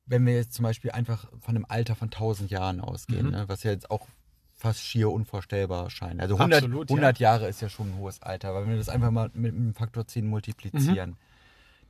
wenn 0.09 0.25
wir 0.27 0.35
jetzt 0.35 0.55
zum 0.55 0.65
Beispiel 0.65 0.91
einfach 0.91 1.27
von 1.41 1.55
einem 1.57 1.67
Alter 1.69 1.95
von 1.95 2.11
1000 2.11 2.51
Jahren 2.51 2.81
ausgehen, 2.81 3.27
Mhm. 3.27 3.33
ne, 3.33 3.45
was 3.49 3.63
ja 3.63 3.71
jetzt 3.71 3.91
auch 3.91 4.07
fast 4.55 4.81
schier 4.83 5.11
unvorstellbar 5.11 5.89
scheint. 5.91 6.21
Also 6.21 6.37
100, 6.39 6.65
Absolut, 6.65 6.91
ja. 6.91 6.97
100 6.97 7.19
Jahre 7.21 7.47
ist 7.49 7.61
ja 7.61 7.69
schon 7.69 7.91
ein 7.93 7.99
hohes 7.99 8.21
Alter, 8.23 8.49
aber 8.49 8.63
wenn 8.63 8.71
wir 8.71 8.77
das 8.79 8.89
einfach 8.89 9.11
mal 9.13 9.31
mit 9.35 9.55
einem 9.55 9.75
Faktor 9.75 10.07
10 10.07 10.27
multiplizieren, 10.27 11.11
Mhm. 11.11 11.17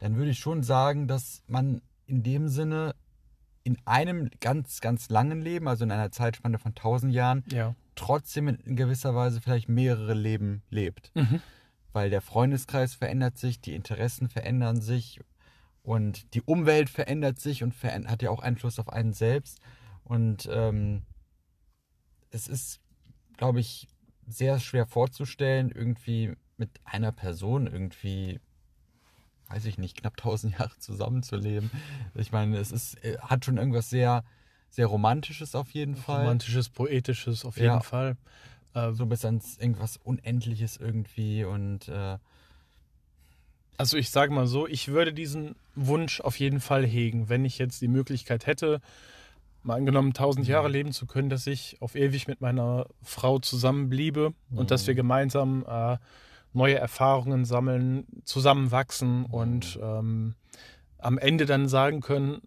dann 0.00 0.16
würde 0.16 0.31
ich 0.33 0.38
schon 0.38 0.62
sagen, 0.62 1.09
dass 1.09 1.42
man 1.46 1.81
in 2.07 2.22
dem 2.22 2.48
Sinne 2.48 2.94
in 3.64 3.78
einem 3.87 4.31
ganz, 4.40 4.81
ganz 4.81 5.09
langen 5.11 5.40
Leben, 5.42 5.68
also 5.68 5.85
in 5.85 5.90
einer 5.92 6.11
Zeitspanne 6.11 6.59
von 6.59 6.74
1000 6.74 7.12
Jahren, 7.12 7.44
Ja. 7.52 7.74
trotzdem 7.94 8.48
in 8.48 8.76
gewisser 8.76 9.14
Weise 9.14 9.40
vielleicht 9.40 9.68
mehrere 9.68 10.14
Leben 10.14 10.62
lebt 10.70 11.11
Mhm. 11.14 11.40
weil 11.92 12.11
der 12.11 12.20
Freundeskreis 12.20 12.94
verändert 12.94 13.38
sich, 13.38 13.61
die 13.61 13.74
Interessen 13.74 14.28
verändern 14.28 14.81
sich 14.81 15.20
und 15.82 16.34
die 16.34 16.42
Umwelt 16.42 16.90
verändert 16.90 17.38
sich 17.38 17.62
und 17.62 17.74
hat 17.82 18.22
ja 18.22 18.30
auch 18.30 18.40
Einfluss 18.40 18.78
auf 18.78 18.90
einen 18.90 19.12
selbst. 19.12 19.58
Und 20.04 20.48
ähm, 20.50 21.02
es 22.30 22.48
ist, 22.48 22.80
glaube 23.36 23.60
ich, 23.60 23.88
sehr 24.26 24.60
schwer 24.60 24.86
vorzustellen, 24.86 25.70
irgendwie 25.70 26.34
mit 26.56 26.70
einer 26.84 27.12
Person 27.12 27.66
irgendwie, 27.66 28.40
weiß 29.48 29.64
ich 29.64 29.78
nicht, 29.78 29.96
knapp 29.96 30.16
1000 30.18 30.52
Jahre 30.58 30.76
zusammenzuleben. 30.78 31.70
Ich 32.14 32.32
meine, 32.32 32.58
es 32.58 32.70
ist, 32.72 33.02
äh, 33.04 33.18
hat 33.20 33.44
schon 33.44 33.56
irgendwas 33.56 33.88
sehr, 33.88 34.24
sehr 34.70 34.86
Romantisches 34.86 35.54
auf 35.54 35.70
jeden 35.70 35.96
Fall. 35.96 36.24
Romantisches, 36.24 36.68
poetisches 36.68 37.44
auf 37.44 37.56
Ja. 37.58 37.72
jeden 37.74 37.82
Fall. 37.82 38.16
Äh, 38.74 38.92
So 38.92 39.06
bis 39.06 39.24
ans 39.24 39.56
irgendwas 39.56 39.96
Unendliches 39.96 40.76
irgendwie 40.76 41.44
und 41.44 41.88
äh, 41.88 42.18
Also 43.78 43.96
ich 43.96 44.10
sage 44.10 44.32
mal 44.32 44.46
so, 44.46 44.66
ich 44.66 44.88
würde 44.88 45.12
diesen 45.12 45.54
Wunsch 45.76 46.20
auf 46.20 46.38
jeden 46.38 46.60
Fall 46.60 46.84
hegen, 46.84 47.28
wenn 47.28 47.44
ich 47.44 47.58
jetzt 47.58 47.80
die 47.80 47.88
Möglichkeit 47.88 48.46
hätte, 48.46 48.80
mal 49.62 49.76
angenommen 49.76 50.12
1000 50.12 50.46
Mhm. 50.46 50.50
Jahre 50.50 50.68
leben 50.68 50.92
zu 50.92 51.06
können, 51.06 51.30
dass 51.30 51.46
ich 51.46 51.76
auf 51.80 51.94
ewig 51.94 52.26
mit 52.26 52.40
meiner 52.40 52.86
Frau 53.02 53.38
zusammenbliebe 53.38 54.32
und 54.52 54.70
dass 54.72 54.86
wir 54.86 54.94
Mhm. 54.94 54.98
gemeinsam 54.98 55.64
äh, 55.68 55.96
neue 56.52 56.74
Erfahrungen 56.76 57.44
sammeln, 57.44 58.06
zusammenwachsen 58.24 59.20
Mhm. 59.20 59.26
und 59.26 59.78
ähm, 59.80 60.34
am 60.98 61.16
Ende 61.18 61.46
dann 61.46 61.68
sagen 61.68 62.00
können, 62.00 62.40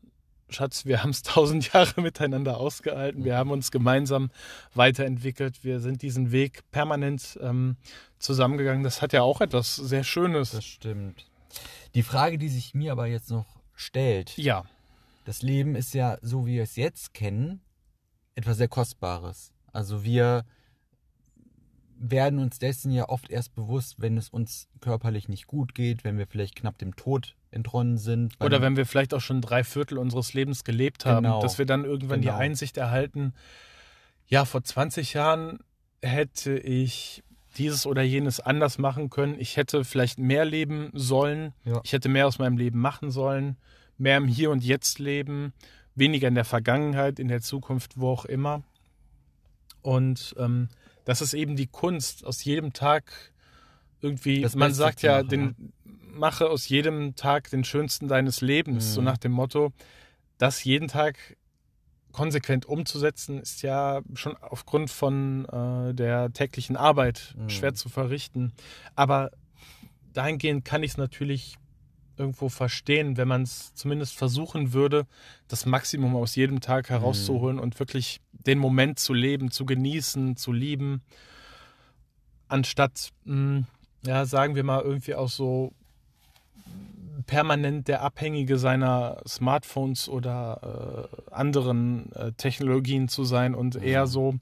Schatz, 0.54 0.86
wir 0.86 1.04
haben 1.04 1.12
es 1.12 1.24
1000 1.24 1.74
Jahre 1.74 2.02
miteinander 2.02 2.58
ausgehalten, 2.58 3.24
wir 3.24 3.38
haben 3.38 3.52
uns 3.52 3.72
gemeinsam 3.72 4.30
weiterentwickelt, 4.74 5.64
wir 5.64 5.80
sind 5.80 6.02
diesen 6.02 6.32
Weg 6.32 6.64
permanent 6.72 7.40
ähm, 7.42 7.78
zusammengegangen. 8.20 8.84
Das 8.84 9.02
hat 9.02 9.14
ja 9.14 9.22
auch 9.22 9.42
etwas 9.42 9.76
sehr 9.76 10.04
Schönes. 10.04 10.52
Das 10.52 10.66
stimmt. 10.66 11.28
Die 11.96 12.04
Frage, 12.04 12.38
die 12.38 12.50
sich 12.50 12.74
mir 12.74 12.92
aber 12.92 13.08
jetzt 13.08 13.30
noch 13.32 13.46
stellt, 13.76 14.38
ja. 14.38 14.64
das 15.26 15.42
Leben 15.42 15.76
ist 15.76 15.94
ja, 15.94 16.18
so 16.22 16.46
wie 16.46 16.56
wir 16.56 16.64
es 16.64 16.76
jetzt 16.76 17.14
kennen, 17.14 17.62
etwas 18.36 18.58
sehr 18.58 18.68
Kostbares. 18.68 19.52
Also 19.74 20.04
wir 20.04 20.46
werden 22.04 22.40
uns 22.40 22.58
dessen 22.58 22.92
ja 22.92 23.08
oft 23.10 23.30
erst 23.30 23.54
bewusst, 23.54 24.02
wenn 24.02 24.18
es 24.18 24.30
uns 24.30 24.68
körperlich 24.80 25.30
nicht 25.30 25.46
gut 25.46 25.76
geht, 25.76 26.04
wenn 26.04 26.18
wir 26.18 26.26
vielleicht 26.26 26.56
knapp 26.56 26.78
dem 26.80 26.96
Tod 26.96 27.36
entronnen 27.52 27.98
sind. 27.98 28.34
Oder 28.40 28.62
wenn 28.62 28.76
wir 28.76 28.86
vielleicht 28.88 29.14
auch 29.14 29.22
schon 29.22 29.40
drei 29.42 29.64
Viertel 29.64 29.98
unseres 30.00 30.34
Lebens 30.34 30.64
gelebt 30.64 31.06
haben, 31.06 31.24
Genau. 31.26 31.42
dass 31.42 31.60
wir 31.60 31.66
dann 31.68 31.86
irgendwann 31.86 32.22
Genau. 32.22 32.34
die 32.34 32.40
Einsicht 32.42 32.78
erhalten, 32.78 33.34
ja, 34.28 34.46
vor 34.46 34.64
20 34.64 35.14
Jahren 35.14 35.60
hätte 36.02 36.58
ich 36.58 37.24
dieses 37.58 37.86
oder 37.86 38.02
jenes 38.02 38.40
anders 38.40 38.78
machen 38.80 39.10
können. 39.10 39.36
Ich 39.38 39.58
hätte 39.58 39.84
vielleicht 39.84 40.18
mehr 40.18 40.46
leben 40.46 40.90
sollen. 40.94 41.54
Ja. 41.66 41.82
Ich 41.84 41.94
hätte 41.94 42.10
mehr 42.10 42.26
aus 42.26 42.40
meinem 42.40 42.58
Leben 42.58 42.80
machen 42.80 43.12
sollen. 43.12 43.58
Mehr 43.98 44.18
im 44.18 44.28
Hier 44.28 44.50
und 44.50 44.64
Jetzt 44.64 44.98
leben. 45.00 45.54
Weniger 45.94 46.30
in 46.30 46.36
der 46.36 46.46
Vergangenheit, 46.46 47.20
in 47.20 47.28
der 47.28 47.42
Zukunft, 47.42 48.00
wo 48.00 48.10
auch 48.10 48.26
immer. 48.26 48.64
Und 49.82 50.34
ähm, 50.40 50.70
das 51.06 51.22
ist 51.22 51.34
eben 51.34 51.56
die 51.56 51.68
Kunst, 51.68 52.26
aus 52.26 52.44
jedem 52.44 52.74
Tag 52.74 53.12
irgendwie, 54.02 54.42
Das 54.42 54.56
man 54.56 54.74
sagt 54.74 55.02
ja, 55.02 55.18
machen, 55.18 55.28
den, 55.30 55.74
mache 56.14 56.50
aus 56.50 56.68
jedem 56.68 57.16
Tag 57.16 57.50
den 57.52 57.64
schönsten 57.64 58.08
deines 58.08 58.42
Lebens, 58.42 58.90
Mhm. 58.90 58.94
so 58.96 59.02
nach 59.02 59.18
dem 59.18 59.32
Motto, 59.32 59.72
das 60.38 60.64
jeden 60.64 60.88
Tag 60.88 61.38
konsequent 62.12 62.66
umzusetzen, 62.66 63.40
ist 63.40 63.62
ja 63.62 64.02
schon 64.16 64.36
aufgrund 64.38 64.90
von 64.90 65.46
äh, 65.46 65.94
der 65.94 66.34
täglichen 66.34 66.76
Arbeit 66.76 67.36
Mhm. 67.38 67.50
schwer 67.50 67.74
zu 67.74 67.88
verrichten. 67.90 68.52
Aber 68.96 69.32
dahingehend 70.14 70.66
kann 70.66 70.84
ich 70.84 70.92
es 70.92 70.98
natürlich 70.98 71.56
irgendwo 72.22 72.48
verstehen, 72.48 73.18
wenn 73.18 73.28
man 73.28 73.42
es 73.42 73.74
zumindest 73.74 74.16
versuchen 74.16 74.72
würde, 74.74 75.06
das 75.48 75.66
Maximum 75.66 76.16
aus 76.16 76.36
jedem 76.36 76.62
Tag 76.62 76.90
herauszuholen 76.90 77.60
und 77.60 77.80
wirklich 77.80 78.22
den 78.32 78.60
Moment 78.60 79.00
zu 79.00 79.14
leben, 79.14 79.52
zu 79.52 79.66
genießen, 79.66 80.38
zu 80.38 80.52
lieben, 80.54 81.02
anstatt, 82.48 83.10
mh, 83.26 83.64
ja, 84.06 84.26
sagen 84.26 84.56
wir 84.56 84.64
mal, 84.64 84.82
irgendwie 84.82 85.16
auch 85.16 85.30
so 85.30 85.74
permanent 87.26 87.88
der 87.88 88.02
Abhängige 88.02 88.58
seiner 88.58 89.22
Smartphones 89.28 90.10
oder 90.10 91.10
äh, 91.30 91.32
anderen 91.34 92.12
äh, 92.14 92.32
Technologien 92.34 93.08
zu 93.08 93.24
sein 93.24 93.56
und 93.56 93.76
eher 93.76 94.08
so 94.08 94.36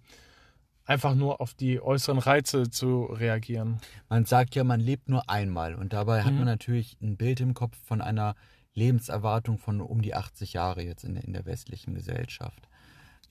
einfach 0.90 1.14
nur 1.16 1.40
auf 1.40 1.54
die 1.54 1.80
äußeren 1.82 2.18
Reize 2.18 2.70
zu 2.70 3.04
reagieren. 3.04 3.80
Man 4.10 4.26
sagt 4.26 4.56
ja, 4.56 4.64
man 4.64 4.80
lebt 4.80 5.08
nur 5.08 5.30
einmal 5.30 5.76
und 5.76 5.94
dabei 5.94 6.24
hat 6.24 6.32
Mhm. 6.32 6.40
man 6.40 6.46
natürlich 6.48 6.98
ein 7.02 7.16
Bild 7.16 7.40
im 7.42 7.54
Kopf 7.54 7.78
von 7.86 8.02
einer 8.02 8.36
Lebenserwartung 8.74 9.58
von 9.60 9.82
um 9.82 10.02
die 10.02 10.16
80 10.16 10.54
Jahre 10.54 10.82
jetzt 10.82 11.04
in 11.04 11.14
der, 11.16 11.24
in 11.24 11.34
der 11.34 11.46
westlichen 11.46 11.94
Gesellschaft. 11.94 12.68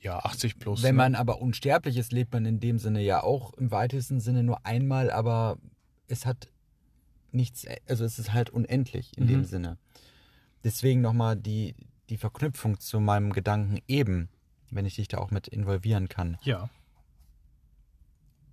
Ja, 0.01 0.21
80 0.21 0.59
plus. 0.61 0.83
Wenn 0.85 0.95
ne? 0.95 1.03
man 1.03 1.15
aber 1.17 1.41
unsterblich 1.41 1.97
ist, 1.97 2.13
lebt 2.13 2.33
man 2.33 2.47
in 2.47 2.61
dem 2.61 2.79
Sinne 2.79 3.03
ja 3.03 3.23
auch 3.25 3.53
im 3.55 3.71
weitesten 3.73 4.21
Sinne 4.21 4.45
nur 4.45 4.65
einmal, 4.65 5.11
aber 5.11 5.59
es 6.07 6.27
hat 6.27 6.49
nichts, 7.33 7.67
also 7.89 8.05
es 8.05 8.19
ist 8.21 8.33
halt 8.33 8.51
unendlich 8.51 9.19
in 9.19 9.27
dem 9.27 9.41
Mhm. 9.41 9.45
Sinne. 9.45 9.79
Deswegen 10.63 11.01
nochmal 11.01 11.37
die, 11.37 11.75
die 12.09 12.17
Verknüpfung 12.17 12.79
zu 12.79 13.01
meinem 13.01 13.33
Gedanken 13.33 13.81
eben, 13.89 14.29
wenn 14.71 14.87
ich 14.87 14.95
dich 14.97 15.09
da 15.09 15.19
auch 15.19 15.31
mit 15.33 15.49
involvieren 15.49 16.09
kann. 16.09 16.37
Ja. 16.43 16.71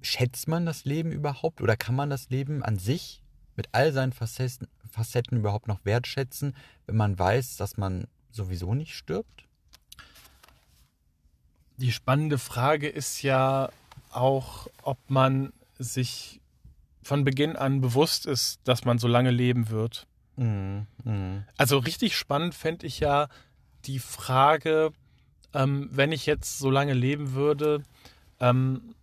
Schätzt 0.06 0.48
man 0.48 0.68
das 0.68 0.86
Leben 0.86 1.12
überhaupt 1.12 1.62
oder 1.62 1.76
kann 1.76 1.96
man 1.96 2.12
das 2.12 2.30
Leben 2.30 2.62
an 2.62 2.78
sich 2.78 3.24
mit 3.56 3.70
all 3.72 3.92
seinen 3.92 4.14
Facetten, 4.14 4.68
Facetten 4.92 5.40
überhaupt 5.40 5.68
noch 5.68 5.84
wertschätzen, 5.84 6.56
wenn 6.86 6.96
man 6.96 7.18
weiß, 7.18 7.58
dass 7.58 7.78
man 7.78 8.06
sowieso 8.30 8.76
nicht 8.76 8.94
stirbt? 8.94 9.48
Die 11.78 11.92
spannende 11.92 12.38
Frage 12.38 12.88
ist 12.88 13.24
ja 13.24 13.70
auch, 14.12 14.68
ob 14.84 15.00
man 15.10 15.52
sich 15.80 16.40
von 17.02 17.24
Beginn 17.24 17.56
an 17.56 17.82
bewusst 17.82 18.28
ist, 18.28 18.60
dass 18.64 18.86
man 18.86 19.00
so 19.00 19.08
lange 19.08 19.32
leben 19.32 19.70
wird. 19.70 20.06
Mhm. 20.36 20.86
Mhm. 21.04 21.46
Also 21.58 21.80
richtig 21.80 22.16
spannend 22.16 22.54
fände 22.54 22.86
ich 22.86 23.00
ja 23.00 23.28
die 23.86 24.00
Frage, 24.00 24.92
ähm, 25.54 25.90
wenn 25.92 26.12
ich 26.12 26.28
jetzt 26.28 26.60
so 26.60 26.70
lange 26.70 26.94
leben 26.94 27.34
würde, 27.34 27.82
ähm, 28.40 28.94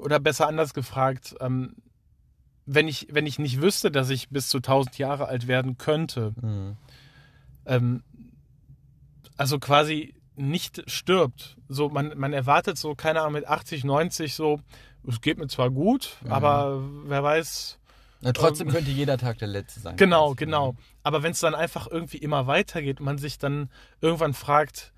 oder 0.00 0.18
besser 0.20 0.46
anders 0.48 0.74
gefragt, 0.74 1.34
ähm, 1.40 1.76
wenn 2.66 2.88
ich, 2.88 3.08
wenn 3.10 3.26
ich 3.26 3.38
nicht 3.38 3.60
wüsste, 3.60 3.90
dass 3.90 4.10
ich 4.10 4.28
bis 4.28 4.48
zu 4.48 4.58
1000 4.58 4.98
Jahre 4.98 5.26
alt 5.26 5.46
werden 5.48 5.76
könnte, 5.78 6.32
Mhm. 6.40 6.76
ähm, 7.66 8.02
also 9.36 9.58
quasi 9.58 10.14
nicht 10.36 10.82
stirbt. 10.90 11.56
So, 11.68 11.88
man, 11.88 12.16
man 12.18 12.32
erwartet 12.32 12.78
so, 12.78 12.94
keine 12.94 13.20
Ahnung, 13.20 13.34
mit 13.34 13.46
80, 13.48 13.84
90 13.84 14.34
so, 14.34 14.60
es 15.06 15.20
geht 15.20 15.38
mir 15.38 15.48
zwar 15.48 15.70
gut, 15.70 16.16
Mhm. 16.22 16.32
aber 16.32 16.82
wer 17.04 17.22
weiß, 17.22 17.78
Na, 18.22 18.32
trotzdem 18.32 18.68
Ähm, 18.68 18.74
könnte 18.74 18.90
jeder 18.90 19.16
Tag 19.16 19.38
der 19.38 19.48
letzte 19.48 19.80
sein. 19.80 19.96
Genau, 19.96 20.26
quasi. 20.28 20.36
genau. 20.36 20.76
Aber 21.02 21.22
wenn 21.22 21.32
es 21.32 21.40
dann 21.40 21.54
einfach 21.54 21.86
irgendwie 21.90 22.18
immer 22.18 22.46
weitergeht 22.46 23.00
und 23.00 23.06
man 23.06 23.16
sich 23.18 23.38
dann 23.38 23.70
irgendwann 24.02 24.34
fragt, 24.34 24.92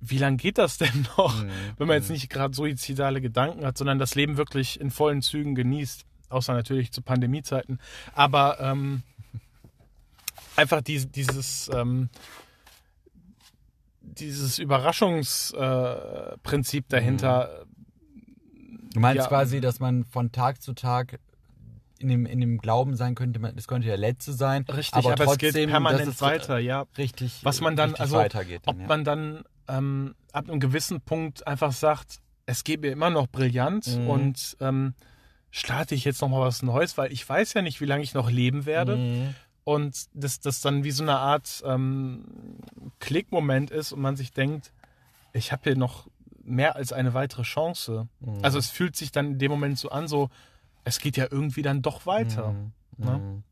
wie 0.00 0.18
lange 0.18 0.36
geht 0.38 0.58
das 0.58 0.78
denn 0.78 1.06
noch? 1.16 1.42
Mhm. 1.42 1.50
Wenn 1.78 1.86
man 1.88 1.96
jetzt 1.96 2.10
nicht 2.10 2.28
gerade 2.30 2.54
suizidale 2.54 3.20
Gedanken 3.20 3.64
hat, 3.66 3.76
sondern 3.78 3.98
das 3.98 4.14
Leben 4.14 4.36
wirklich 4.36 4.80
in 4.80 4.90
vollen 4.90 5.22
Zügen 5.22 5.54
genießt. 5.54 6.04
Außer 6.30 6.52
natürlich 6.54 6.92
zu 6.92 7.02
Pandemiezeiten. 7.02 7.78
Aber 8.14 8.58
ähm, 8.60 9.02
einfach 10.56 10.80
die, 10.80 11.04
dieses, 11.06 11.70
ähm, 11.74 12.08
dieses 14.00 14.58
Überraschungsprinzip 14.58 16.84
äh, 16.84 16.88
dahinter. 16.88 17.64
Du 18.92 19.00
meinst 19.00 19.22
Ja. 19.24 19.28
quasi, 19.28 19.60
dass 19.60 19.80
man 19.80 20.04
von 20.04 20.32
Tag 20.32 20.62
zu 20.62 20.72
Tag 20.72 21.18
in 21.98 22.08
dem, 22.08 22.24
in 22.26 22.40
dem 22.40 22.58
Glauben 22.58 22.96
sein 22.96 23.14
könnte, 23.14 23.38
man- 23.40 23.54
das 23.54 23.68
könnte 23.68 23.86
der 23.88 23.98
letzte 23.98 24.32
sein. 24.32 24.64
Richtig, 24.64 24.94
aber, 24.94 25.12
aber, 25.12 25.24
trotzdem, 25.26 25.48
es 25.50 25.54
geht 25.54 25.68
permanent 25.68 26.08
es 26.08 26.22
weiter, 26.22 26.58
ja. 26.58 26.86
Richtig, 26.96 27.40
Was 27.44 27.60
man 27.60 27.76
dann, 27.76 27.94
also 27.96 28.16
weitergeht. 28.16 28.62
ob 28.66 28.78
ja. 28.80 28.86
man 28.86 29.04
dann 29.04 29.44
ähm, 29.70 30.14
ab 30.32 30.48
einem 30.48 30.60
gewissen 30.60 31.00
Punkt 31.00 31.46
einfach 31.46 31.72
sagt, 31.72 32.18
es 32.46 32.64
geht 32.64 32.80
mir 32.80 32.90
immer 32.92 33.10
noch 33.10 33.26
brillant 33.28 33.86
Mhm. 33.98 34.08
und 34.10 34.56
ähm, 34.60 34.94
starte 35.50 35.94
ich 35.94 36.04
jetzt 36.04 36.20
noch 36.22 36.28
mal 36.28 36.40
was 36.40 36.62
Neues, 36.62 36.96
weil 36.98 37.12
ich 37.12 37.28
weiß 37.28 37.54
ja 37.54 37.62
nicht, 37.62 37.80
wie 37.80 37.84
lange 37.86 38.02
ich 38.02 38.14
noch 38.14 38.30
leben 38.30 38.66
werde 38.66 38.96
Mhm. 38.96 39.34
und 39.64 40.06
das, 40.14 40.40
das 40.40 40.60
dann 40.60 40.84
wie 40.84 40.90
so 40.90 41.02
eine 41.02 41.16
Art 41.18 41.62
ähm, 41.64 42.24
Klickmoment 42.98 43.70
ist 43.70 43.92
und 43.92 44.00
man 44.00 44.16
sich 44.16 44.32
denkt, 44.32 44.72
ich 45.32 45.52
habe 45.52 45.62
hier 45.64 45.76
noch 45.76 46.08
mehr 46.42 46.74
als 46.76 46.92
eine 46.92 47.14
weitere 47.14 47.42
Chance. 47.42 48.08
Mhm. 48.20 48.38
Also 48.42 48.58
es 48.58 48.70
fühlt 48.70 48.96
sich 48.96 49.12
dann 49.12 49.32
in 49.32 49.38
dem 49.38 49.50
Moment 49.50 49.78
so 49.78 49.90
an, 49.90 50.08
so 50.08 50.30
es 50.84 50.98
geht 50.98 51.16
ja 51.16 51.26
irgendwie 51.30 51.62
dann 51.62 51.82
doch 51.82 52.06
weiter. 52.06 52.52
Mhm. 52.52 52.72
ne? 52.98 53.18
Mhm. 53.18 53.42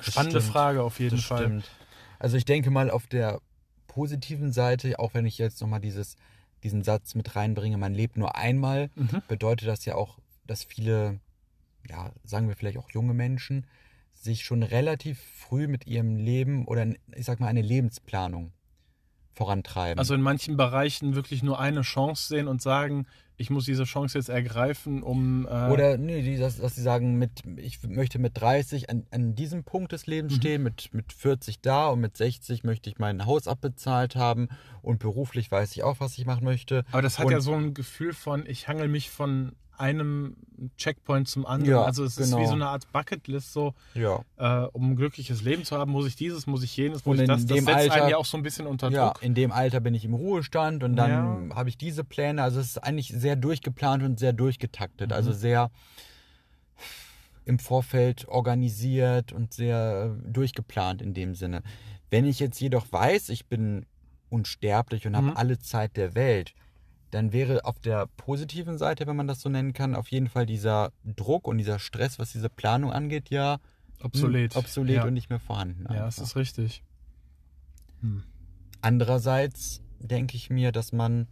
Spannende 0.00 0.40
stimmt. 0.40 0.52
Frage 0.52 0.82
auf 0.82 0.98
jeden 1.00 1.16
Das 1.16 1.24
Fall. 1.24 1.38
stimmt. 1.44 1.70
Also 2.18 2.36
ich 2.36 2.44
denke 2.44 2.70
mal 2.70 2.90
auf 2.90 3.06
der 3.06 3.40
positiven 3.94 4.52
Seite, 4.52 4.98
auch 4.98 5.14
wenn 5.14 5.24
ich 5.24 5.38
jetzt 5.38 5.60
nochmal 5.60 5.80
dieses, 5.80 6.16
diesen 6.64 6.82
Satz 6.82 7.14
mit 7.14 7.36
reinbringe, 7.36 7.78
man 7.78 7.94
lebt 7.94 8.16
nur 8.16 8.34
einmal, 8.36 8.90
Mhm. 8.96 9.22
bedeutet 9.28 9.68
das 9.68 9.84
ja 9.84 9.94
auch, 9.94 10.18
dass 10.46 10.64
viele, 10.64 11.20
ja, 11.88 12.10
sagen 12.24 12.48
wir 12.48 12.56
vielleicht 12.56 12.78
auch 12.78 12.90
junge 12.90 13.14
Menschen, 13.14 13.66
sich 14.12 14.44
schon 14.44 14.62
relativ 14.64 15.20
früh 15.36 15.68
mit 15.68 15.86
ihrem 15.86 16.16
Leben 16.16 16.66
oder 16.66 16.86
ich 17.14 17.24
sag 17.24 17.38
mal 17.38 17.46
eine 17.48 17.62
Lebensplanung 17.62 18.52
vorantreiben. 19.34 19.98
Also 19.98 20.14
in 20.14 20.22
manchen 20.22 20.56
Bereichen 20.56 21.14
wirklich 21.14 21.42
nur 21.42 21.60
eine 21.60 21.82
Chance 21.82 22.28
sehen 22.28 22.48
und 22.48 22.62
sagen, 22.62 23.06
ich 23.36 23.50
muss 23.50 23.64
diese 23.64 23.84
Chance 23.84 24.16
jetzt 24.18 24.28
ergreifen, 24.28 25.02
um 25.02 25.46
äh, 25.46 25.70
Oder 25.70 25.96
nee, 25.98 26.22
die, 26.22 26.36
dass, 26.36 26.58
dass 26.58 26.76
sie 26.76 26.82
sagen, 26.82 27.14
mit, 27.18 27.42
ich 27.56 27.82
möchte 27.82 28.18
mit 28.18 28.40
30 28.40 28.90
an, 28.90 29.06
an 29.10 29.34
diesem 29.34 29.64
Punkt 29.64 29.92
des 29.92 30.06
Lebens 30.06 30.32
Mhm. 30.34 30.36
stehen, 30.36 30.62
mit, 30.62 30.94
mit 30.94 31.12
40 31.12 31.60
da 31.60 31.88
und 31.88 32.00
mit 32.00 32.16
60 32.16 32.62
möchte 32.64 32.88
ich 32.90 32.98
mein 32.98 33.26
Haus 33.26 33.48
abbezahlt 33.48 34.14
haben 34.16 34.48
und 34.82 34.98
beruflich 35.00 35.50
weiß 35.50 35.72
ich 35.72 35.82
auch, 35.82 35.98
was 36.00 36.16
ich 36.18 36.26
machen 36.26 36.44
möchte. 36.44 36.84
aber 36.92 37.02
das 37.02 37.18
hat 37.18 37.26
und- 37.26 37.32
ja 37.32 37.40
so 37.40 37.54
ein 37.54 37.74
Gefühl 37.74 38.12
von, 38.12 38.46
ich 38.46 38.68
hangel 38.68 38.88
mich 38.88 39.10
von 39.10 39.52
einem 39.78 40.36
Checkpoint 40.76 41.28
zum 41.28 41.46
anderen. 41.46 41.70
Ja, 41.72 41.82
also 41.84 42.04
es 42.04 42.16
ist 42.18 42.30
genau. 42.30 42.42
wie 42.42 42.46
so 42.46 42.52
eine 42.54 42.66
Art 42.68 42.90
Bucketlist, 42.92 43.52
so 43.52 43.74
Ja, 43.94 44.20
äh, 44.36 44.66
um 44.72 44.90
ein 44.92 44.96
glückliches 44.96 45.42
Leben 45.42 45.64
zu 45.64 45.76
haben, 45.76 45.90
muss 45.92 46.06
ich 46.06 46.16
dieses, 46.16 46.46
muss 46.46 46.62
ich 46.62 46.76
jenes, 46.76 47.04
muss 47.04 47.12
Und 47.12 47.16
ich 47.16 47.20
in 47.22 47.28
das. 47.28 47.46
Das 47.46 47.56
dem 47.56 47.64
setzt 47.64 47.76
Alter- 47.78 47.94
einen 47.94 48.08
ja 48.10 48.16
auch 48.16 48.24
so 48.24 48.36
ein 48.36 48.42
bisschen 48.42 48.66
unter 48.66 48.90
ja, 48.90 49.10
Druck. 49.10 49.22
in 49.22 49.34
dem 49.34 49.52
Alter 49.52 49.80
bin 49.80 49.94
ich 49.94 50.04
im 50.04 50.14
Ruhestand 50.14 50.82
und 50.84 50.96
dann 50.96 51.52
habe 51.54 51.68
ich 51.68 51.76
diese 51.76 52.04
Pläne. 52.04 52.42
Also 52.42 52.60
es 52.60 52.68
ist 52.68 52.78
eigentlich 52.78 53.08
sehr 53.08 53.36
durchgeplant 53.36 54.02
und 54.02 54.18
sehr 54.18 54.32
durchgetaktet. 54.32 55.10
Mhm. 55.10 55.14
Also 55.16 55.32
sehr 55.32 55.70
im 57.44 57.58
Vorfeld 57.58 58.26
organisiert 58.28 59.32
und 59.32 59.52
sehr 59.52 60.16
äh, 60.18 60.30
durchgeplant 60.32 61.02
in 61.02 61.12
dem 61.14 61.34
Sinne. 61.34 61.62
Wenn 62.10 62.24
ich 62.24 62.38
jetzt 62.40 62.60
jedoch 62.60 62.90
weiß, 62.90 63.28
ich 63.28 63.46
bin 63.46 63.84
unsterblich 64.30 65.06
und 65.06 65.14
habe 65.16 65.26
Mhm. 65.28 65.36
alle 65.36 65.58
Zeit 65.58 65.96
der 65.96 66.14
Welt, 66.14 66.54
dann 67.14 67.32
wäre 67.32 67.64
auf 67.64 67.78
der 67.78 68.06
positiven 68.16 68.78
Seite, 68.78 69.06
wenn 69.06 69.16
man 69.16 69.26
das 69.26 69.40
so 69.40 69.48
nennen 69.48 69.72
kann, 69.72 69.94
auf 69.94 70.08
jeden 70.08 70.28
Fall 70.28 70.46
dieser 70.46 70.92
Druck 71.04 71.46
und 71.46 71.58
dieser 71.58 71.78
Stress, 71.78 72.18
was 72.18 72.32
diese 72.32 72.48
Planung 72.48 72.92
angeht, 72.92 73.30
ja 73.30 73.58
obsolet. 74.02 74.54
mh, 74.54 74.58
obsolet 74.58 74.96
ja. 74.96 75.04
und 75.04 75.14
nicht 75.14 75.30
mehr 75.30 75.40
vorhanden. 75.40 75.84
ja, 75.88 76.04
das 76.04 76.18
einfach. 76.18 76.30
ist 76.30 76.36
richtig. 76.36 76.82
Hm. 78.00 78.22
Andererseits 78.82 79.82
denke 79.98 80.36
ich 80.36 80.50
mir, 80.50 80.72
dass 80.72 80.92
man, 80.92 81.28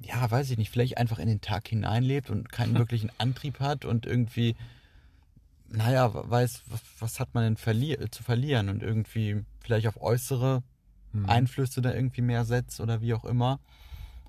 ja, 0.00 0.30
weiß 0.30 0.50
ich 0.50 0.58
nicht, 0.58 0.70
vielleicht 0.70 0.96
einfach 0.96 1.18
in 1.18 1.28
den 1.28 1.40
Tag 1.40 1.68
hineinlebt 1.68 2.30
und 2.30 2.50
keinen 2.50 2.74
wirklichen 2.78 3.10
Antrieb 3.18 3.60
hat 3.60 3.84
und 3.84 4.06
irgendwie, 4.06 4.56
naja, 5.68 6.10
weiß, 6.12 6.62
was, 6.66 6.82
was 6.98 7.20
hat 7.20 7.34
man 7.34 7.44
denn 7.44 7.56
verli 7.56 7.98
zu 8.10 8.22
verlieren 8.22 8.68
und 8.68 8.82
irgendwie 8.82 9.44
vielleicht 9.60 9.86
auf 9.88 10.00
äußere 10.00 10.62
Hm. 11.12 11.26
Einflüsse 11.28 11.82
da 11.82 11.92
irgendwie 11.92 12.22
mehr 12.22 12.44
setzt 12.44 12.80
oder 12.80 13.00
wie 13.00 13.14
auch 13.14 13.24
immer. 13.24 13.60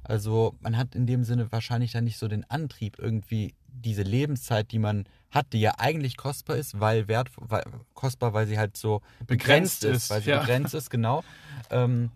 Also 0.04 0.56
man 0.62 0.78
hat 0.78 0.96
in 0.96 1.06
dem 1.06 1.24
Sinne 1.24 1.52
wahrscheinlich 1.52 1.92
dann 1.92 2.06
nicht 2.06 2.18
so 2.18 2.28
den 2.28 2.50
Antrieb, 2.50 2.98
irgendwie 2.98 3.54
diese 3.68 4.02
Lebenszeit, 4.02 4.72
die 4.72 4.80
man 4.80 5.06
hat, 5.32 5.54
die 5.54 5.62
ja 5.62 5.74
eigentlich 5.78 6.18
kostbar 6.18 6.58
ist, 6.58 6.80
weil 6.80 7.08
wert, 7.08 7.30
weil, 7.38 7.64
kostbar, 7.94 8.34
weil 8.34 8.48
sie 8.48 8.58
halt 8.58 8.76
so 8.78 9.02
begrenzt, 9.20 9.82
Begrenzt 9.82 9.84
ist, 9.84 10.04
ist, 10.04 10.10
weil 10.10 10.22
sie 10.22 10.30
ja. 10.32 10.40
begrenzt 10.40 10.74
ist, 10.74 10.90
genau. 10.90 11.24
Ähm, 11.70 12.12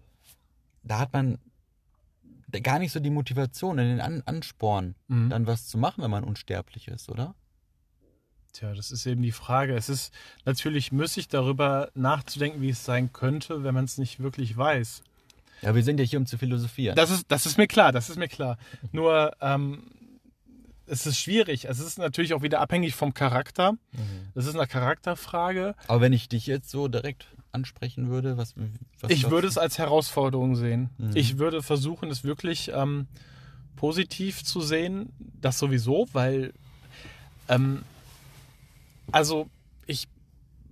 da 0.83 0.99
hat 0.99 1.13
man 1.13 1.37
gar 2.61 2.79
nicht 2.79 2.91
so 2.91 2.99
die 2.99 3.09
Motivation, 3.09 3.77
den 3.77 4.01
An 4.01 4.23
Ansporn, 4.25 4.95
Mhm. 5.07 5.29
dann 5.29 5.47
was 5.47 5.67
zu 5.67 5.77
machen, 5.77 6.03
wenn 6.03 6.11
man 6.11 6.23
unsterblich 6.23 6.87
ist, 6.87 7.09
oder? 7.09 7.35
Tja, 8.51 8.73
das 8.75 8.91
ist 8.91 9.05
eben 9.07 9.23
die 9.23 9.31
Frage. 9.31 9.75
Es 9.75 9.89
ist 9.89 10.13
natürlich 10.45 10.91
müßig 10.91 11.27
darüber 11.27 11.89
nachzudenken, 11.95 12.61
wie 12.61 12.69
es 12.69 12.85
sein 12.85 13.11
könnte, 13.11 13.63
wenn 13.63 13.73
man 13.73 13.85
es 13.85 13.97
nicht 13.97 14.19
wirklich 14.19 14.55
weiß. 14.55 15.01
Ja, 15.63 15.75
wir 15.75 15.83
sind 15.83 15.99
ja 15.99 16.05
hier, 16.05 16.19
um 16.19 16.25
zu 16.25 16.37
philosophieren. 16.37 16.95
Das 16.95 17.09
ist, 17.09 17.25
das 17.29 17.45
ist 17.45 17.57
mir 17.57 17.67
klar, 17.67 17.91
das 17.91 18.09
ist 18.09 18.17
mir 18.17 18.27
klar. 18.27 18.57
Nur, 18.91 19.31
ähm, 19.41 19.83
es 20.85 21.05
ist 21.05 21.17
schwierig. 21.17 21.65
Es 21.65 21.79
ist 21.79 21.97
natürlich 21.97 22.33
auch 22.33 22.41
wieder 22.41 22.59
abhängig 22.59 22.95
vom 22.95 23.13
Charakter. 23.13 23.77
Das 24.35 24.45
ist 24.45 24.55
eine 24.55 24.67
Charakterfrage. 24.67 25.75
Aber 25.87 26.01
wenn 26.01 26.13
ich 26.13 26.27
dich 26.27 26.45
jetzt 26.45 26.69
so 26.69 26.87
direkt 26.87 27.27
ansprechen 27.51 28.09
würde, 28.09 28.37
was, 28.37 28.55
was 28.99 29.11
Ich 29.11 29.29
würde 29.29 29.47
es 29.47 29.57
als 29.57 29.77
Herausforderung 29.77 30.55
sehen. 30.55 30.89
Mhm. 30.97 31.15
Ich 31.15 31.37
würde 31.37 31.61
versuchen, 31.61 32.09
es 32.09 32.23
wirklich 32.23 32.71
ähm, 32.73 33.07
positiv 33.75 34.43
zu 34.43 34.61
sehen. 34.61 35.13
Das 35.39 35.59
sowieso, 35.59 36.07
weil 36.13 36.53
ähm, 37.47 37.83
also 39.11 39.47
ich 39.85 40.07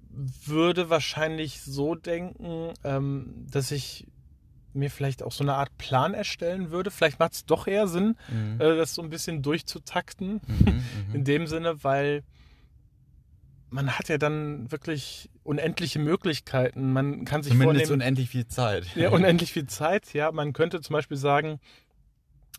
würde 0.09 0.89
wahrscheinlich 0.89 1.61
so 1.61 1.95
denken, 1.95 2.73
ähm, 2.83 3.47
dass 3.49 3.71
ich 3.71 4.07
mir 4.73 4.89
vielleicht 4.89 5.23
auch 5.23 5.31
so 5.31 5.43
eine 5.43 5.53
Art 5.55 5.77
Plan 5.77 6.13
erstellen 6.13 6.71
würde. 6.71 6.91
Vielleicht 6.91 7.19
macht 7.19 7.33
es 7.33 7.45
doch 7.45 7.67
eher 7.67 7.87
Sinn, 7.87 8.15
Mhm. 8.29 8.59
äh, 8.61 8.75
das 8.77 8.95
so 8.95 9.01
ein 9.01 9.09
bisschen 9.09 9.41
durchzutakten. 9.41 10.41
Mhm, 10.47 10.83
In 11.13 11.19
mhm. 11.21 11.23
dem 11.25 11.47
Sinne, 11.47 11.83
weil 11.83 12.23
man 13.69 13.97
hat 13.97 14.09
ja 14.09 14.17
dann 14.17 14.69
wirklich 14.71 15.29
unendliche 15.43 15.99
Möglichkeiten. 15.99 16.91
Man 16.93 17.23
kann 17.25 17.41
sich 17.41 17.53
Zumindest 17.53 17.87
vornehmen, 17.87 18.01
unendlich 18.01 18.29
viel 18.29 18.47
Zeit. 18.47 18.85
ja, 18.95 19.09
unendlich 19.11 19.53
viel 19.53 19.67
Zeit. 19.67 20.13
Ja, 20.13 20.31
man 20.31 20.53
könnte 20.53 20.81
zum 20.81 20.93
Beispiel 20.93 21.17
sagen, 21.17 21.59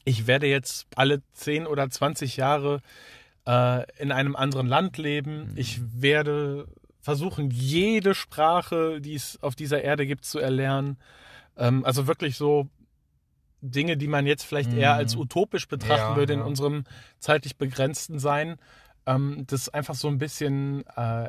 ich 0.05 0.27
werde 0.27 0.47
jetzt 0.47 0.87
alle 0.97 1.23
10 1.35 1.67
oder 1.67 1.89
20 1.89 2.37
Jahre 2.39 2.81
äh, 3.47 3.83
in 4.01 4.11
einem 4.11 4.37
anderen 4.37 4.67
Land 4.67 4.97
leben. 4.99 5.51
Mhm. 5.53 5.57
Ich 5.59 5.81
werde 6.01 6.67
versuchen, 7.01 7.51
jede 7.51 8.15
Sprache, 8.15 9.01
die 9.01 9.15
es 9.15 9.39
auf 9.43 9.55
dieser 9.55 9.83
Erde 9.83 10.07
gibt, 10.07 10.25
zu 10.25 10.39
erlernen. 10.39 10.97
Ähm, 11.57 11.85
also 11.85 12.07
wirklich 12.07 12.37
so 12.37 12.69
Dinge, 13.61 13.97
die 13.97 14.09
man 14.09 14.27
jetzt 14.27 14.45
vielleicht 14.45 14.73
eher 14.73 14.93
Mhm. 14.93 14.99
als 14.99 15.17
utopisch 15.17 15.69
betrachten 15.69 16.13
Ja, 16.13 16.17
würde 16.17 16.33
in 16.33 16.41
ja. 16.41 16.45
unserem 16.45 16.85
zeitlich 17.19 17.57
begrenzten 17.57 18.19
Sein. 18.19 18.57
Ähm, 19.07 19.45
das 19.47 19.69
einfach 19.69 19.95
so 19.95 20.09
ein 20.09 20.19
bisschen 20.19 20.85
äh, 20.97 21.29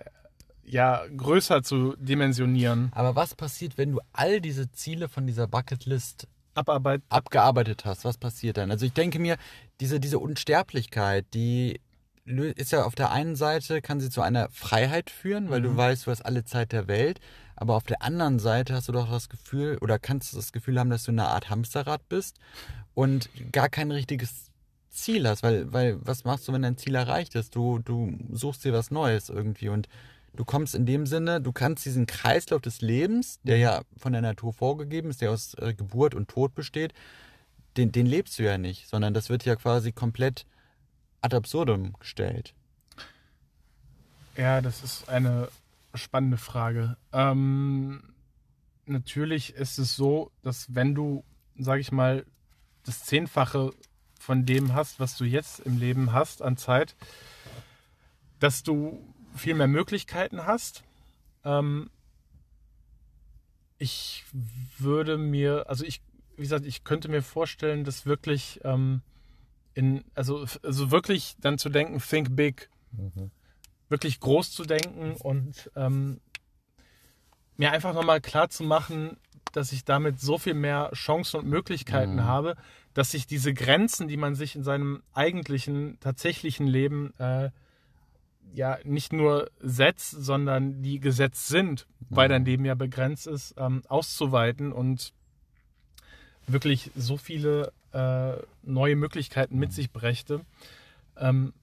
ja, 0.65 1.03
größer 1.15 1.61
zu 1.61 1.95
dimensionieren. 1.97 2.91
Aber 2.95 3.15
was 3.15 3.35
passiert, 3.35 3.77
wenn 3.77 3.91
du 3.91 3.99
all 4.13 4.39
diese 4.41 4.71
Ziele 4.71 5.09
von 5.09 5.27
dieser 5.27 5.47
Bucketlist 5.47 6.27
Abarbeit 6.55 7.01
abgearbeitet 7.09 7.83
hast? 7.85 8.05
Was 8.05 8.17
passiert 8.17 8.57
dann? 8.57 8.71
Also 8.71 8.85
ich 8.85 8.93
denke 8.93 9.19
mir, 9.19 9.37
diese, 9.79 9.99
diese 9.99 10.19
Unsterblichkeit, 10.19 11.25
die 11.33 11.79
ist 12.25 12.71
ja 12.71 12.83
auf 12.85 12.95
der 12.95 13.11
einen 13.11 13.35
Seite, 13.35 13.81
kann 13.81 13.99
sie 13.99 14.09
zu 14.09 14.21
einer 14.21 14.47
Freiheit 14.49 15.09
führen, 15.09 15.49
weil 15.49 15.61
du 15.61 15.71
Mhm. 15.71 15.77
weißt, 15.77 16.07
du 16.07 16.11
hast 16.11 16.21
alle 16.21 16.45
Zeit 16.45 16.71
der 16.71 16.87
Welt. 16.87 17.19
Aber 17.55 17.75
auf 17.75 17.83
der 17.83 18.01
anderen 18.01 18.39
Seite 18.39 18.73
hast 18.73 18.87
du 18.87 18.91
doch 18.91 19.09
das 19.09 19.29
Gefühl 19.29 19.77
oder 19.81 19.99
kannst 19.99 20.33
du 20.33 20.37
das 20.37 20.51
Gefühl 20.51 20.79
haben, 20.79 20.89
dass 20.89 21.03
du 21.03 21.11
eine 21.11 21.27
Art 21.27 21.49
Hamsterrad 21.49 22.07
bist 22.09 22.39
und 22.93 23.29
gar 23.51 23.69
kein 23.69 23.91
richtiges 23.91 24.51
Ziel 24.89 25.27
hast, 25.27 25.43
weil, 25.43 25.71
weil 25.73 25.97
was 26.01 26.23
machst 26.23 26.47
du, 26.47 26.53
wenn 26.53 26.61
dein 26.61 26.77
Ziel 26.77 26.95
erreicht 26.95 27.35
ist? 27.35 27.55
Du, 27.55 27.79
du 27.79 28.15
suchst 28.31 28.63
dir 28.63 28.73
was 28.73 28.91
Neues 28.91 29.29
irgendwie 29.29 29.69
und 29.69 29.89
du 30.35 30.45
kommst 30.45 30.75
in 30.75 30.85
dem 30.85 31.05
Sinne, 31.05 31.41
du 31.41 31.51
kannst 31.51 31.85
diesen 31.85 32.05
Kreislauf 32.05 32.61
des 32.61 32.81
Lebens, 32.81 33.39
der 33.43 33.57
ja 33.57 33.81
von 33.97 34.13
der 34.13 34.21
Natur 34.21 34.53
vorgegeben 34.53 35.09
ist, 35.09 35.21
der 35.21 35.31
aus 35.31 35.55
äh, 35.55 35.73
Geburt 35.73 36.15
und 36.15 36.29
Tod 36.29 36.53
besteht, 36.53 36.93
den, 37.77 37.91
den 37.91 38.05
lebst 38.05 38.37
du 38.37 38.43
ja 38.43 38.57
nicht, 38.57 38.87
sondern 38.87 39.13
das 39.13 39.29
wird 39.29 39.45
ja 39.45 39.55
quasi 39.55 39.91
komplett 39.91 40.45
ad 41.21 41.35
absurdum 41.35 41.93
gestellt. 41.99 42.53
Ja, 44.37 44.61
das 44.61 44.83
ist 44.83 45.09
eine 45.09 45.49
spannende 45.93 46.37
Frage. 46.37 46.97
Ähm, 47.11 48.13
natürlich 48.85 49.53
ist 49.53 49.77
es 49.77 49.95
so, 49.95 50.31
dass 50.41 50.73
wenn 50.75 50.95
du, 50.95 51.23
sag 51.57 51.79
ich 51.79 51.91
mal, 51.91 52.25
das 52.85 53.03
Zehnfache 53.03 53.73
von 54.19 54.45
dem 54.45 54.73
hast, 54.73 54.99
was 54.99 55.17
du 55.17 55.25
jetzt 55.25 55.59
im 55.61 55.77
Leben 55.77 56.13
hast 56.13 56.41
an 56.41 56.57
Zeit, 56.57 56.95
dass 58.39 58.63
du 58.63 59.01
viel 59.35 59.55
mehr 59.55 59.67
Möglichkeiten 59.67 60.45
hast. 60.45 60.83
Ähm, 61.43 61.89
ich 63.77 64.23
würde 64.77 65.17
mir, 65.17 65.69
also 65.69 65.83
ich, 65.85 66.01
wie 66.35 66.43
gesagt, 66.43 66.65
ich 66.65 66.83
könnte 66.83 67.09
mir 67.09 67.21
vorstellen, 67.21 67.83
dass 67.83 68.05
wirklich 68.05 68.61
ähm, 68.63 69.01
in, 69.73 70.03
also, 70.13 70.45
also 70.61 70.91
wirklich 70.91 71.35
dann 71.39 71.57
zu 71.57 71.69
denken, 71.69 71.99
think 71.99 72.35
big, 72.35 72.69
wirklich 73.93 74.19
groß 74.19 74.51
zu 74.51 74.63
denken 74.63 75.13
und 75.21 75.69
ähm, 75.75 76.19
mir 77.57 77.71
einfach 77.71 77.93
nochmal 77.93 78.21
klar 78.21 78.49
zu 78.49 78.63
machen, 78.63 79.17
dass 79.53 79.71
ich 79.71 79.85
damit 79.85 80.19
so 80.19 80.39
viel 80.39 80.55
mehr 80.55 80.89
Chancen 80.95 81.41
und 81.41 81.47
Möglichkeiten 81.47 82.15
Mhm. 82.15 82.23
habe, 82.23 82.55
dass 82.95 83.11
sich 83.11 83.27
diese 83.27 83.53
Grenzen, 83.53 84.07
die 84.07 84.17
man 84.17 84.33
sich 84.33 84.55
in 84.55 84.63
seinem 84.63 85.03
eigentlichen, 85.13 85.99
tatsächlichen 85.99 86.65
Leben 86.65 87.13
äh, 87.19 87.51
ja 88.55 88.79
nicht 88.83 89.13
nur 89.13 89.51
setzt, 89.59 90.09
sondern 90.09 90.81
die 90.81 90.99
gesetzt 90.99 91.47
sind, 91.47 91.85
weil 92.09 92.29
dein 92.29 92.45
Leben 92.45 92.65
ja 92.65 92.73
begrenzt 92.73 93.27
ist, 93.27 93.53
ähm, 93.57 93.83
auszuweiten 93.87 94.71
und 94.71 95.13
wirklich 96.47 96.89
so 96.95 97.17
viele 97.17 97.71
äh, 97.93 98.33
neue 98.63 98.95
Möglichkeiten 98.95 99.59
mit 99.59 99.71
sich 99.71 99.91
brächte. 99.91 100.41
Ähm, 101.15 101.53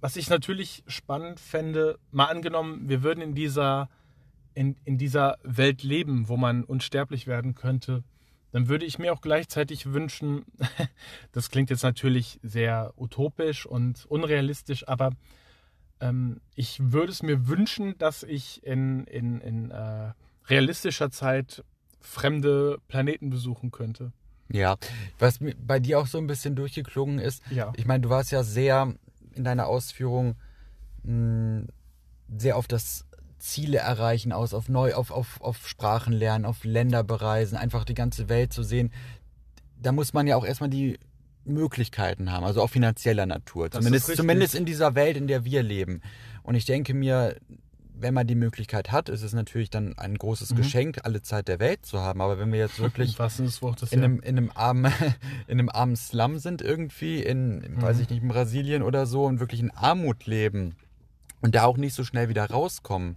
was 0.00 0.16
ich 0.16 0.30
natürlich 0.30 0.82
spannend 0.86 1.40
fände, 1.40 1.98
mal 2.10 2.26
angenommen, 2.26 2.88
wir 2.88 3.02
würden 3.02 3.20
in 3.22 3.34
dieser, 3.34 3.88
in, 4.54 4.76
in 4.84 4.98
dieser 4.98 5.36
Welt 5.42 5.82
leben, 5.82 6.28
wo 6.28 6.36
man 6.36 6.64
unsterblich 6.64 7.26
werden 7.26 7.54
könnte, 7.54 8.02
dann 8.52 8.68
würde 8.68 8.84
ich 8.84 8.98
mir 8.98 9.12
auch 9.12 9.20
gleichzeitig 9.20 9.92
wünschen, 9.92 10.44
das 11.32 11.50
klingt 11.50 11.70
jetzt 11.70 11.82
natürlich 11.84 12.40
sehr 12.42 12.92
utopisch 12.96 13.66
und 13.66 14.06
unrealistisch, 14.06 14.88
aber 14.88 15.10
ähm, 16.00 16.40
ich 16.54 16.80
würde 16.92 17.12
es 17.12 17.22
mir 17.22 17.46
wünschen, 17.46 17.96
dass 17.98 18.22
ich 18.22 18.64
in, 18.64 19.04
in, 19.04 19.40
in 19.40 19.70
äh, 19.70 20.12
realistischer 20.46 21.10
Zeit 21.10 21.62
fremde 22.00 22.78
Planeten 22.88 23.30
besuchen 23.30 23.70
könnte. 23.70 24.12
Ja, 24.52 24.76
was 25.20 25.38
bei 25.64 25.78
dir 25.78 26.00
auch 26.00 26.06
so 26.08 26.18
ein 26.18 26.26
bisschen 26.26 26.56
durchgeklungen 26.56 27.18
ist, 27.20 27.42
Ja. 27.50 27.72
ich 27.76 27.86
meine, 27.86 28.00
du 28.00 28.08
warst 28.08 28.32
ja 28.32 28.42
sehr 28.42 28.94
in 29.34 29.44
deiner 29.44 29.66
Ausführung 29.66 30.36
mh, 31.02 31.64
sehr 32.36 32.56
auf 32.56 32.68
das 32.68 33.06
Ziele 33.38 33.78
erreichen 33.78 34.32
aus, 34.32 34.54
auf 34.54 34.68
neu, 34.68 34.94
auf, 34.94 35.10
auf, 35.10 35.40
auf 35.40 35.66
Sprachen 35.66 36.12
lernen, 36.12 36.44
auf 36.44 36.64
Länder 36.64 37.02
bereisen, 37.02 37.56
einfach 37.56 37.84
die 37.84 37.94
ganze 37.94 38.28
Welt 38.28 38.52
zu 38.52 38.62
sehen. 38.62 38.92
Da 39.80 39.92
muss 39.92 40.12
man 40.12 40.26
ja 40.26 40.36
auch 40.36 40.44
erstmal 40.44 40.68
die 40.68 40.98
Möglichkeiten 41.44 42.30
haben, 42.30 42.44
also 42.44 42.62
auch 42.62 42.68
finanzieller 42.68 43.26
Natur. 43.26 43.70
Das 43.70 43.78
Zumindest, 43.78 44.14
zumindest 44.14 44.54
in 44.54 44.66
dieser 44.66 44.94
Welt, 44.94 45.16
in 45.16 45.26
der 45.26 45.44
wir 45.44 45.62
leben. 45.62 46.02
Und 46.42 46.54
ich 46.54 46.66
denke 46.66 46.92
mir, 46.92 47.36
wenn 48.00 48.14
man 48.14 48.26
die 48.26 48.34
Möglichkeit 48.34 48.92
hat, 48.92 49.08
ist 49.08 49.22
es 49.22 49.32
natürlich 49.32 49.70
dann 49.70 49.96
ein 49.98 50.16
großes 50.16 50.52
Mhm. 50.52 50.56
Geschenk, 50.56 50.98
alle 51.04 51.22
Zeit 51.22 51.48
der 51.48 51.60
Welt 51.60 51.84
zu 51.84 52.00
haben. 52.00 52.20
Aber 52.20 52.38
wenn 52.38 52.52
wir 52.52 52.58
jetzt 52.58 52.78
wirklich 52.80 53.18
Wortes, 53.18 53.92
in 53.92 54.02
einem, 54.02 54.20
in 54.20 54.38
einem 54.38 54.50
armen, 54.54 54.92
in 55.46 55.58
einem 55.58 55.68
armen 55.68 55.96
Slum 55.96 56.38
sind 56.38 56.62
irgendwie, 56.62 57.22
in, 57.22 57.80
weiß 57.80 57.96
Mhm. 57.96 58.02
ich 58.02 58.10
nicht, 58.10 58.22
in 58.22 58.28
Brasilien 58.28 58.82
oder 58.82 59.06
so 59.06 59.24
und 59.26 59.40
wirklich 59.40 59.60
in 59.60 59.70
Armut 59.70 60.26
leben 60.26 60.74
und 61.40 61.54
da 61.54 61.64
auch 61.64 61.76
nicht 61.76 61.94
so 61.94 62.04
schnell 62.04 62.28
wieder 62.28 62.46
rauskommen, 62.50 63.16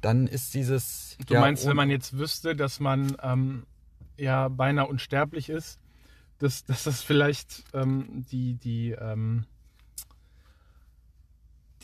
dann 0.00 0.26
ist 0.26 0.54
dieses. 0.54 1.16
Du 1.26 1.34
ja, 1.34 1.40
meinst, 1.40 1.66
wenn 1.66 1.76
man 1.76 1.90
jetzt 1.90 2.16
wüsste, 2.18 2.54
dass 2.54 2.80
man 2.80 3.16
ähm, 3.22 3.64
ja 4.16 4.48
beinahe 4.48 4.86
unsterblich 4.86 5.48
ist, 5.48 5.78
dass, 6.38 6.64
dass 6.64 6.84
das 6.84 7.02
vielleicht 7.02 7.64
ähm, 7.72 8.24
die, 8.30 8.54
die, 8.54 8.90
ähm, 8.92 9.46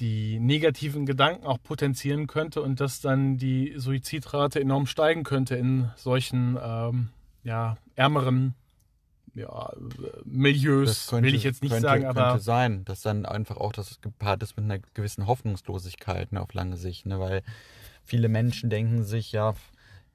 die 0.03 0.41
negativen 0.41 1.07
Gedanken 1.07 1.47
auch 1.47 1.63
potenzieren 1.63 2.27
könnte 2.27 2.61
und 2.61 2.81
dass 2.81 3.01
dann 3.01 3.39
die 3.39 3.75
Suizidrate 3.77 4.61
enorm 4.61 4.87
steigen 4.87 5.23
könnte 5.23 5.55
in 5.55 5.91
solchen 5.95 6.59
ähm, 6.61 7.11
ja, 7.45 7.77
ärmeren 7.95 8.57
ja, 9.35 9.73
Milieus, 10.25 11.13
will 11.13 11.37
ich 11.37 11.45
jetzt 11.45 11.63
nicht 11.63 11.71
könnte, 11.71 11.87
sagen, 11.87 12.05
aber 12.05 12.31
könnte 12.31 12.43
sein, 12.43 12.85
dass 12.85 13.03
dann 13.03 13.25
einfach 13.25 13.57
auch 13.57 13.73
das 13.73 14.01
gepaart 14.01 14.43
ist 14.43 14.57
mit 14.57 14.65
einer 14.65 14.81
gewissen 14.93 15.29
Hoffnungslosigkeit 15.29 16.33
ne, 16.33 16.43
auf 16.43 16.53
lange 16.53 16.77
Sicht, 16.77 17.07
ne, 17.07 17.21
weil 17.21 17.43
viele 18.03 18.29
Menschen 18.29 18.71
denken 18.71 19.05
sich, 19.05 19.31
ja, 19.31 19.55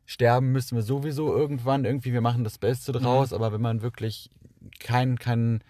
sterben 0.05 0.51
müssen 0.51 0.75
wir 0.75 0.83
sowieso 0.83 1.33
irgendwann, 1.33 1.85
irgendwie 1.85 2.11
wir 2.11 2.21
machen 2.21 2.43
das 2.43 2.57
Beste 2.57 2.91
Mhm. 2.91 2.97
draus, 2.97 3.31
aber 3.31 3.53
wenn 3.53 3.61
man 3.61 3.81
wirklich 3.81 4.29
keinen 4.81 5.17
kein 5.17 5.61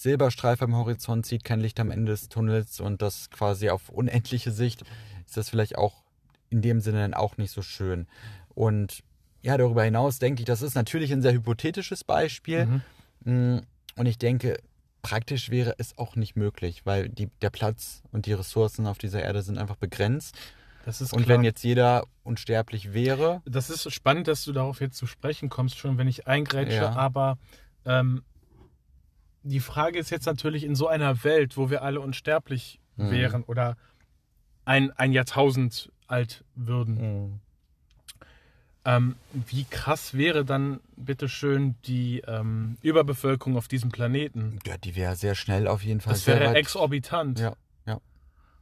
Silberstreif 0.00 0.62
am 0.62 0.74
Horizont 0.74 1.26
sieht, 1.26 1.44
kein 1.44 1.60
Licht 1.60 1.78
am 1.80 1.90
Ende 1.90 2.12
des 2.12 2.28
Tunnels 2.28 2.80
und 2.80 3.02
das 3.02 3.30
quasi 3.30 3.68
auf 3.70 3.88
unendliche 3.90 4.50
Sicht, 4.50 4.82
ist 5.26 5.36
das 5.36 5.50
vielleicht 5.50 5.76
auch 5.76 6.02
in 6.48 6.62
dem 6.62 6.80
Sinne 6.80 7.00
dann 7.00 7.14
auch 7.14 7.36
nicht 7.36 7.50
so 7.52 7.62
schön. 7.62 8.06
Und 8.54 9.00
ja, 9.42 9.56
darüber 9.56 9.84
hinaus 9.84 10.18
denke 10.18 10.40
ich, 10.42 10.46
das 10.46 10.62
ist 10.62 10.74
natürlich 10.74 11.12
ein 11.12 11.22
sehr 11.22 11.32
hypothetisches 11.32 12.04
Beispiel. 12.04 12.66
Mhm. 12.66 12.82
Mm, 13.24 13.60
Und 13.96 14.06
ich 14.06 14.18
denke, 14.18 14.58
praktisch 15.02 15.50
wäre 15.50 15.74
es 15.78 15.96
auch 15.98 16.16
nicht 16.16 16.34
möglich, 16.36 16.82
weil 16.84 17.08
die, 17.08 17.28
der 17.42 17.50
Platz 17.50 18.02
und 18.12 18.26
die 18.26 18.32
Ressourcen 18.32 18.86
auf 18.86 18.98
dieser 18.98 19.22
Erde 19.22 19.42
sind 19.42 19.58
einfach 19.58 19.76
begrenzt. 19.76 20.36
Und 21.12 21.28
wenn 21.28 21.44
jetzt 21.44 21.62
jeder 21.62 22.04
unsterblich 22.24 22.94
wäre, 22.94 23.42
Das 23.44 23.68
ist 23.68 23.92
spannend, 23.92 24.28
dass 24.28 24.44
du 24.44 24.52
darauf 24.52 24.80
jetzt 24.80 24.96
zu 24.96 25.06
sprechen 25.06 25.50
kommst, 25.50 25.76
schon 25.76 25.98
wenn 25.98 26.08
ich 26.08 26.26
eingrätsche, 26.26 26.76
Ja. 26.76 26.92
aber 26.96 27.38
ähm, 27.84 28.22
die 29.42 29.60
Frage 29.60 29.98
ist 29.98 30.10
jetzt 30.10 30.26
natürlich 30.26 30.64
in 30.64 30.74
so 30.74 30.86
einer 30.88 31.24
Welt, 31.24 31.56
wo 31.56 31.70
wir 31.70 31.82
alle 31.82 32.00
unsterblich 32.00 32.78
Mhm. 32.96 33.10
wären 33.10 33.42
oder 33.44 33.76
ein, 34.66 34.90
ein 34.92 35.12
Jahrtausend 35.12 35.90
alt 36.06 36.44
würden, 36.54 37.40
ähm, 38.84 39.16
wie 39.32 39.64
krass 39.64 40.14
wäre 40.14 40.44
dann 40.44 40.80
bitteschön 40.96 41.76
die 41.84 42.22
ähm, 42.26 42.76
Überbevölkerung 42.82 43.56
auf 43.56 43.68
diesem 43.68 43.90
Planeten? 43.90 44.58
ja, 44.66 44.76
die 44.78 44.96
wäre 44.96 45.16
sehr 45.16 45.34
schnell 45.34 45.68
auf 45.68 45.82
jeden 45.82 46.00
Fall 46.00 46.14
Das 46.14 46.26
wäre 46.26 46.54
exorbitant. 46.54 47.38
Ja, 47.38 47.54
ja. 47.86 48.00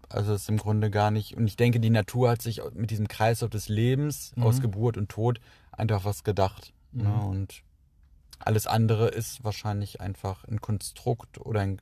Also 0.09 0.35
ist 0.35 0.49
im 0.49 0.57
Grunde 0.57 0.91
gar 0.91 1.11
nicht. 1.11 1.37
Und 1.37 1.47
ich 1.47 1.57
denke, 1.57 1.79
die 1.81 1.91
Natur 1.91 2.31
hat 2.31 2.43
sich 2.43 2.61
mit 2.75 2.91
diesem 2.91 3.07
Kreislauf 3.09 3.51
des 3.51 3.69
Lebens 3.69 4.33
Mhm. 4.37 4.43
aus 4.43 4.61
Geburt 4.61 4.97
und 4.97 5.09
Tod 5.09 5.41
einfach 5.73 6.05
was 6.05 6.25
gedacht. 6.25 6.73
Mhm. 6.93 7.03
Ne? 7.03 7.15
Und 7.23 7.63
alles 8.41 8.67
andere 8.67 9.09
ist 9.09 9.43
wahrscheinlich 9.45 10.01
einfach 10.01 10.45
ein 10.45 10.61
Konstrukt 10.61 11.39
oder 11.39 11.61
ein, 11.61 11.81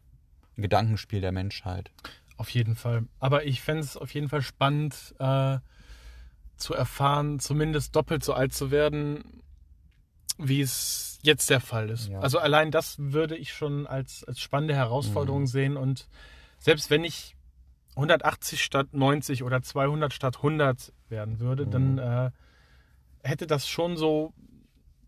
Gedankenspiel 0.59 1.21
der 1.21 1.33
Menschheit. 1.33 1.91
Auf 2.39 2.49
jeden 2.49 2.77
Fall. 2.77 3.05
Aber 3.19 3.45
ich 3.45 3.61
fände 3.61 3.83
es 3.83 3.97
auf 3.97 4.15
jeden 4.15 4.29
Fall 4.31 4.41
spannend 4.43 5.15
äh, 5.19 5.59
zu 6.57 6.73
erfahren, 6.73 7.39
zumindest 7.41 7.95
doppelt 7.95 8.25
so 8.25 8.33
alt 8.33 8.55
zu 8.55 8.71
werden, 8.71 9.43
wie 10.39 10.63
es 10.63 11.19
jetzt 11.23 11.51
der 11.51 11.61
Fall 11.61 11.91
ist. 11.91 12.09
Ja. 12.09 12.21
Also 12.21 12.39
allein 12.39 12.71
das 12.71 12.97
würde 12.99 13.37
ich 13.37 13.53
schon 13.53 13.87
als, 13.87 14.25
als 14.25 14.41
spannende 14.41 14.75
Herausforderung 14.75 15.43
Mhm. 15.43 15.47
sehen. 15.47 15.77
Und 15.77 16.09
selbst 16.59 16.89
wenn 16.89 17.05
ich 17.05 17.37
180 17.97 18.63
statt 18.63 18.89
90 18.93 19.43
oder 19.43 19.63
200 19.63 20.13
statt 20.15 20.39
100 20.39 20.93
werden 21.09 21.39
würde, 21.41 21.67
Mhm. 21.67 21.71
dann 21.71 21.99
äh, 21.99 22.31
hätte 23.23 23.47
das 23.47 23.69
schon 23.69 23.97
so, 23.97 24.33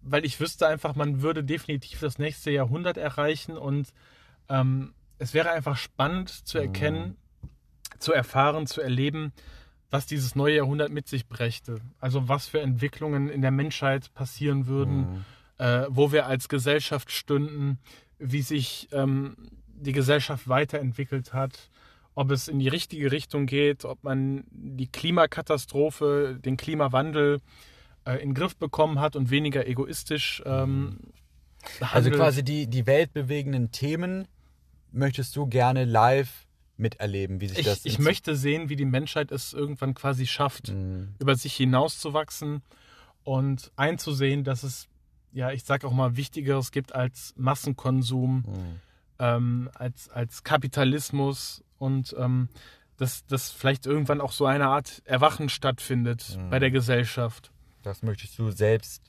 weil 0.00 0.24
ich 0.24 0.38
wüsste 0.40 0.66
einfach, 0.66 0.94
man 0.94 1.22
würde 1.22 1.44
definitiv 1.44 2.00
das 2.00 2.18
nächste 2.18 2.50
Jahrhundert 2.50 2.96
erreichen 2.96 3.56
und 3.56 3.92
ähm, 4.48 4.94
es 5.18 5.34
wäre 5.34 5.50
einfach 5.50 5.76
spannend 5.76 6.30
zu 6.30 6.58
erkennen, 6.58 7.16
zu 7.98 8.12
erfahren, 8.12 8.66
zu 8.66 8.80
erleben, 8.80 9.32
was 9.90 10.06
dieses 10.06 10.34
neue 10.34 10.56
Jahrhundert 10.56 10.90
mit 10.90 11.08
sich 11.08 11.26
brächte. 11.26 11.80
Also 11.98 12.28
was 12.28 12.46
für 12.46 12.60
Entwicklungen 12.60 13.28
in 13.28 13.42
der 13.42 13.50
Menschheit 13.50 14.12
passieren 14.14 14.66
würden, 14.66 14.98
Mhm. 14.98 15.24
äh, 15.58 15.86
wo 15.88 16.12
wir 16.12 16.26
als 16.26 16.48
Gesellschaft 16.48 17.10
stünden, 17.10 17.78
wie 18.18 18.42
sich 18.42 18.88
ähm, 18.92 19.36
die 19.66 19.92
Gesellschaft 19.92 20.48
weiterentwickelt 20.48 21.32
hat, 21.32 21.70
ob 22.14 22.30
es 22.30 22.48
in 22.48 22.58
die 22.58 22.68
richtige 22.68 23.10
Richtung 23.12 23.46
geht, 23.46 23.84
ob 23.84 24.02
man 24.04 24.44
die 24.50 24.88
Klimakatastrophe, 24.88 26.38
den 26.44 26.56
Klimawandel 26.56 27.40
äh, 28.08 28.14
in 28.22 28.30
den 28.30 28.34
Griff 28.34 28.56
bekommen 28.56 28.98
hat 29.00 29.16
und 29.16 29.30
weniger 29.30 29.66
egoistisch 29.66 30.42
ähm, 30.46 30.98
Also 31.92 32.10
quasi 32.10 32.42
die, 32.42 32.66
die 32.66 32.86
weltbewegenden 32.86 33.70
Themen 33.72 34.26
möchtest 34.92 35.36
du 35.36 35.46
gerne 35.46 35.84
live 35.84 36.46
miterleben, 36.76 37.40
wie 37.40 37.48
sich 37.48 37.64
das 37.64 37.80
ich, 37.80 37.86
ich 37.94 37.98
in- 37.98 38.04
möchte 38.04 38.36
sehen, 38.36 38.68
wie 38.68 38.76
die 38.76 38.84
Menschheit 38.84 39.32
es 39.32 39.52
irgendwann 39.52 39.94
quasi 39.94 40.26
schafft, 40.26 40.68
Mhm. 40.72 41.14
über 41.18 41.34
sich 41.34 41.54
hinauszuwachsen 41.54 42.62
und 43.24 43.72
einzusehen, 43.76 44.44
dass 44.44 44.62
es, 44.62 44.88
ja, 45.32 45.50
ich 45.50 45.64
sag 45.64 45.84
auch 45.84 45.92
mal, 45.92 46.16
Wichtigeres 46.16 46.70
gibt 46.70 46.94
als 46.94 47.34
Massenkonsum, 47.36 48.36
Mhm. 48.46 48.80
ähm, 49.18 49.70
als, 49.74 50.08
als 50.08 50.44
Kapitalismus 50.44 51.64
und 51.78 52.14
ähm, 52.18 52.48
dass, 52.96 53.26
dass 53.26 53.50
vielleicht 53.50 53.84
irgendwann 53.86 54.20
auch 54.20 54.32
so 54.32 54.46
eine 54.46 54.68
Art 54.68 55.02
Erwachen 55.04 55.48
stattfindet 55.48 56.36
Mhm. 56.38 56.50
bei 56.50 56.58
der 56.60 56.70
Gesellschaft. 56.70 57.50
Das 57.88 58.02
möchtest 58.02 58.38
du 58.38 58.50
selbst 58.50 59.02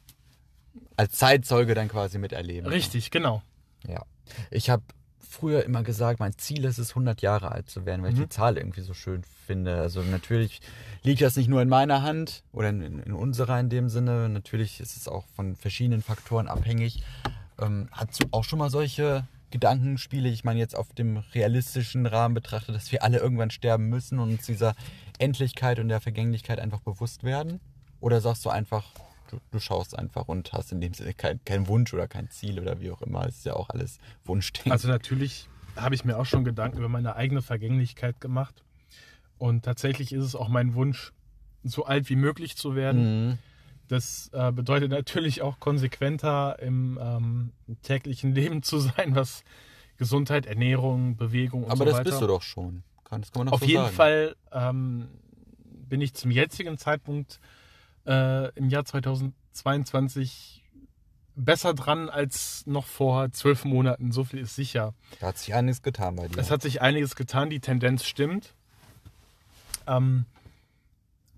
als 0.96 1.14
Zeitzeuge 1.14 1.74
dann 1.76 1.88
quasi 1.90 2.18
miterleben. 2.18 2.70
Richtig, 2.70 3.12
genau. 3.12 3.42
Ja. 3.88 4.04
Ich 4.52 4.70
habe 4.70 4.84
früher 5.20 5.64
immer 5.66 5.84
gesagt, 5.84 6.20
mein 6.20 6.38
Ziel 6.38 6.66
ist 6.66 6.78
es, 6.78 6.92
100 6.92 7.22
Jahre 7.22 7.52
alt 7.52 7.70
zu 7.70 7.86
werden, 7.86 8.02
weil 8.04 8.12
ich 8.14 8.18
Mhm. 8.18 8.24
die 8.24 8.30
Zahl 8.30 8.58
irgendwie 8.58 8.82
so 8.82 8.94
schön 8.94 9.24
finde. 9.46 9.76
Also 9.80 10.02
natürlich 10.02 10.62
liegt 11.04 11.22
das 11.22 11.36
nicht 11.36 11.50
nur 11.50 11.62
in 11.62 11.70
meiner 11.70 12.02
Hand 12.02 12.44
oder 12.52 12.70
in, 12.70 12.82
in 13.00 13.14
unserer 13.14 13.60
in 13.60 13.70
dem 13.70 13.90
Sinne. 13.90 14.30
Natürlich 14.30 14.80
ist 14.80 14.96
es 14.98 15.08
auch 15.08 15.26
von 15.36 15.56
verschiedenen 15.56 16.02
Faktoren 16.02 16.48
abhängig. 16.48 17.04
Ähm, 17.60 17.90
hast 17.92 18.22
du 18.24 18.28
auch 18.32 18.44
schon 18.44 18.60
mal 18.60 18.70
solche 18.70 19.28
Gedankenspiele, 19.52 20.30
ich 20.30 20.44
meine 20.44 20.60
jetzt 20.60 20.76
auf 20.76 20.94
dem 20.94 21.18
realistischen 21.34 22.06
Rahmen 22.06 22.36
betrachtet, 22.36 22.76
dass 22.76 22.92
wir 22.92 23.04
alle 23.04 23.18
irgendwann 23.18 23.50
sterben 23.52 23.90
müssen 23.90 24.20
und 24.20 24.30
uns 24.30 24.46
dieser 24.46 24.76
Endlichkeit 25.18 25.80
und 25.80 25.90
der 25.90 26.02
Vergänglichkeit 26.02 26.60
einfach 26.60 26.80
bewusst 26.82 27.24
werden? 27.24 27.60
Oder 28.00 28.22
sagst 28.22 28.46
du 28.46 28.50
einfach, 28.50 28.86
du, 29.30 29.40
du 29.52 29.60
schaust 29.60 29.98
einfach 29.98 30.28
und 30.28 30.54
hast 30.54 30.72
in 30.72 30.82
dem 30.82 30.94
Sinne 30.94 31.14
keinen 31.14 31.44
kein 31.46 31.68
Wunsch 31.68 31.94
oder 31.94 32.08
kein 32.08 32.30
Ziel 32.30 32.60
oder 32.60 32.80
wie 32.80 32.92
auch 32.92 33.02
immer? 33.02 33.26
Es 33.26 33.38
ist 33.38 33.46
ja 33.46 33.54
auch 33.54 33.70
alles 33.70 34.00
Wunschdenken. 34.26 34.72
Also 34.72 34.88
natürlich 34.88 35.50
habe 35.76 35.96
ich 35.96 36.06
mir 36.06 36.18
auch 36.18 36.26
schon 36.26 36.44
Gedanken 36.44 36.78
über 36.78 36.90
meine 36.90 37.16
eigene 37.16 37.42
Vergänglichkeit 37.42 38.20
gemacht. 38.22 38.64
Und 39.38 39.64
tatsächlich 39.64 40.12
ist 40.12 40.24
es 40.24 40.36
auch 40.36 40.50
mein 40.50 40.74
Wunsch, 40.74 41.14
so 41.64 41.86
alt 41.86 42.10
wie 42.10 42.16
möglich 42.16 42.58
zu 42.58 42.76
werden. 42.76 43.28
Mhm. 43.30 43.38
Das 43.88 44.30
äh, 44.34 44.52
bedeutet 44.52 44.92
natürlich 44.92 45.42
auch 45.42 45.60
konsequenter 45.60 46.60
im 46.60 47.00
ähm, 47.02 47.52
täglichen 47.82 48.34
Leben 48.36 48.62
zu 48.64 48.80
sein, 48.80 49.16
was 49.16 49.44
Gesundheit, 49.98 50.46
Ernährung, 50.46 51.18
Bewegung 51.18 51.64
und 51.64 51.72
Aber 51.72 51.80
so 51.80 51.86
das 51.86 51.94
weiter. 51.96 52.10
bist 52.12 52.22
du 52.22 52.28
doch 52.28 52.42
schon. 52.42 52.84
Kann, 53.04 53.22
das 53.22 53.32
kann 53.32 53.50
Auf 53.50 53.62
so 53.62 53.66
jeden 53.66 53.84
sagen. 53.84 53.96
Fall 53.96 54.36
ähm, 54.52 55.08
bin 55.90 56.02
ich 56.02 56.14
zum 56.14 56.32
jetzigen 56.32 56.78
Zeitpunkt 56.78 57.40
äh, 58.10 58.50
im 58.56 58.70
Jahr 58.70 58.84
2022 58.86 60.64
besser 61.36 61.74
dran 61.74 62.10
als 62.10 62.66
noch 62.66 62.86
vor 62.86 63.32
zwölf 63.32 63.64
Monaten. 63.64 64.12
So 64.12 64.24
viel 64.26 64.40
ist 64.40 64.56
sicher. 64.56 64.94
Da 65.20 65.28
hat 65.28 65.38
sich 65.38 65.54
einiges 65.54 65.82
getan 65.82 66.16
bei 66.16 66.28
dir. 66.28 66.38
Es 66.38 66.52
hat 66.52 66.62
sich 66.62 66.82
einiges 66.82 67.16
getan, 67.16 67.50
die 67.50 67.60
Tendenz 67.62 68.04
stimmt. 68.06 68.54
Ähm, 69.88 70.26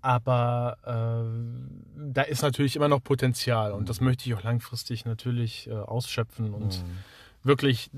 aber 0.00 0.76
äh, 0.84 2.12
da 2.12 2.22
ist 2.22 2.42
natürlich 2.42 2.74
immer 2.74 2.88
noch 2.88 3.02
Potenzial 3.04 3.72
und 3.72 3.88
das 3.88 4.00
möchte 4.00 4.28
ich 4.28 4.34
auch 4.34 4.42
langfristig 4.42 5.04
natürlich 5.04 5.68
äh, 5.68 5.74
ausschöpfen 5.74 6.52
und 6.52 6.82
Mhm. 6.82 6.98
wirklich 7.44 7.90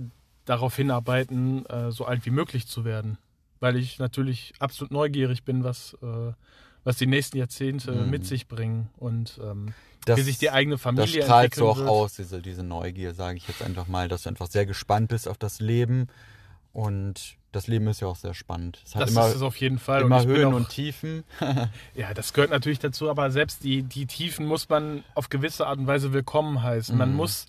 darauf 0.45 0.77
hinarbeiten, 0.77 1.65
äh, 1.67 1.91
so 1.91 2.05
alt 2.05 2.27
wie 2.27 2.31
möglich 2.31 2.67
zu 2.67 2.85
werden. 2.85 3.17
Weil 3.61 3.77
ich 3.77 3.99
natürlich 3.99 4.53
absolut 4.59 4.91
neugierig 4.93 5.45
bin, 5.45 5.65
was, 5.65 5.97
äh, 6.03 6.33
was 6.85 6.97
die 6.97 7.07
nächsten 7.07 7.39
Jahrzehnte 7.39 7.93
Mhm. 7.93 8.11
mit 8.11 8.27
sich 8.27 8.47
bringen 8.47 8.89
und 8.99 9.41
ähm, 9.43 9.75
das, 10.05 10.19
wie 10.19 10.23
sich 10.23 10.39
die 10.39 10.51
eigene 10.51 10.75
das 10.75 10.83
Familie 10.83 11.23
strahlst 11.23 11.57
du 11.59 11.63
entwickeln 11.65 11.67
auch 11.71 11.77
wird. 11.79 11.89
aus, 11.89 12.15
diese, 12.17 12.43
diese 12.43 12.63
Neugier, 12.63 13.15
sage 13.15 13.39
ich 13.39 13.49
jetzt 13.49 13.63
einfach 13.63 13.87
mal, 13.89 14.07
dass 14.09 14.25
du 14.25 14.29
einfach 14.29 14.49
sehr 14.49 14.67
gespannt 14.67 15.09
bist 15.09 15.27
auf 15.27 15.39
das 15.39 15.61
Leben. 15.61 16.09
Und 16.73 17.37
das 17.53 17.69
Leben 17.69 17.87
ist 17.87 18.01
ja 18.01 18.09
auch 18.09 18.17
sehr 18.17 18.35
spannend. 18.35 18.83
Es 18.85 18.95
hat 18.95 19.03
Das 19.03 19.11
immer, 19.13 19.29
ist 19.29 19.37
es 19.37 19.43
auf 19.43 19.57
jeden 19.57 19.79
Fall. 19.79 20.03
immer 20.03 20.21
bin 20.27 20.29
Höhen 20.37 20.47
auch- 20.47 20.57
und 20.57 20.69
Tiefen. 20.69 21.25
Ja, 21.95 22.13
das 22.13 22.33
gehört 22.33 22.51
natürlich 22.51 22.81
dazu, 22.81 23.09
aber 23.09 23.31
selbst 23.31 23.63
die, 23.65 23.83
die 23.83 24.07
Tiefen 24.07 24.47
muss 24.47 24.69
man 24.69 25.05
auf 25.15 25.29
gewisse 25.29 25.67
Art 25.67 25.79
und 25.79 25.87
Weise 25.87 26.13
willkommen 26.13 26.63
heißen. 26.63 26.97
Man 26.99 27.11
Mhm. 27.13 27.17
muss 27.17 27.47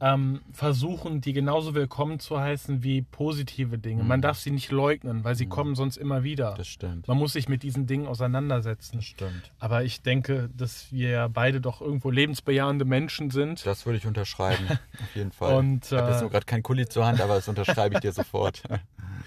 ähm, 0.00 0.40
versuchen, 0.52 1.20
die 1.20 1.32
genauso 1.32 1.74
willkommen 1.74 2.20
zu 2.20 2.38
heißen 2.38 2.82
wie 2.82 3.02
positive 3.02 3.78
Dinge. 3.78 4.02
Man 4.04 4.20
Mhm. 4.20 4.22
darf 4.22 4.38
sie 4.38 4.50
nicht 4.50 4.70
leugnen, 4.70 5.24
weil 5.24 5.34
sie 5.34 5.46
Mhm. 5.46 5.50
kommen 5.50 5.74
sonst 5.74 5.96
immer 5.96 6.22
wieder. 6.22 6.54
Das 6.56 6.68
stimmt. 6.68 7.08
Man 7.08 7.16
muss 7.18 7.32
sich 7.32 7.48
mit 7.48 7.62
diesen 7.62 7.86
Dingen 7.86 8.06
auseinandersetzen. 8.06 8.96
Das 8.96 9.04
stimmt. 9.04 9.50
Aber 9.58 9.82
ich 9.84 10.02
denke, 10.02 10.50
dass 10.56 10.92
wir 10.92 11.10
ja 11.10 11.28
beide 11.28 11.60
doch 11.60 11.80
irgendwo 11.80 12.10
lebensbejahende 12.10 12.84
Menschen 12.84 13.30
sind. 13.30 13.66
Das 13.66 13.86
würde 13.86 13.98
ich 13.98 14.06
unterschreiben. 14.06 14.64
Auf 15.02 15.16
jeden 15.16 15.32
Fall. 15.32 15.54
Und 15.56 15.86
ich 15.86 15.92
habe 15.92 16.08
jetzt 16.10 16.18
äh, 16.18 16.22
nur 16.22 16.30
gerade 16.30 16.46
kein 16.46 16.62
Kuli 16.62 16.86
zur 16.88 17.04
Hand, 17.06 17.20
aber 17.20 17.34
das 17.34 17.48
unterschreibe 17.48 17.94
ich 17.96 18.00
dir 18.00 18.12
sofort. 18.12 18.62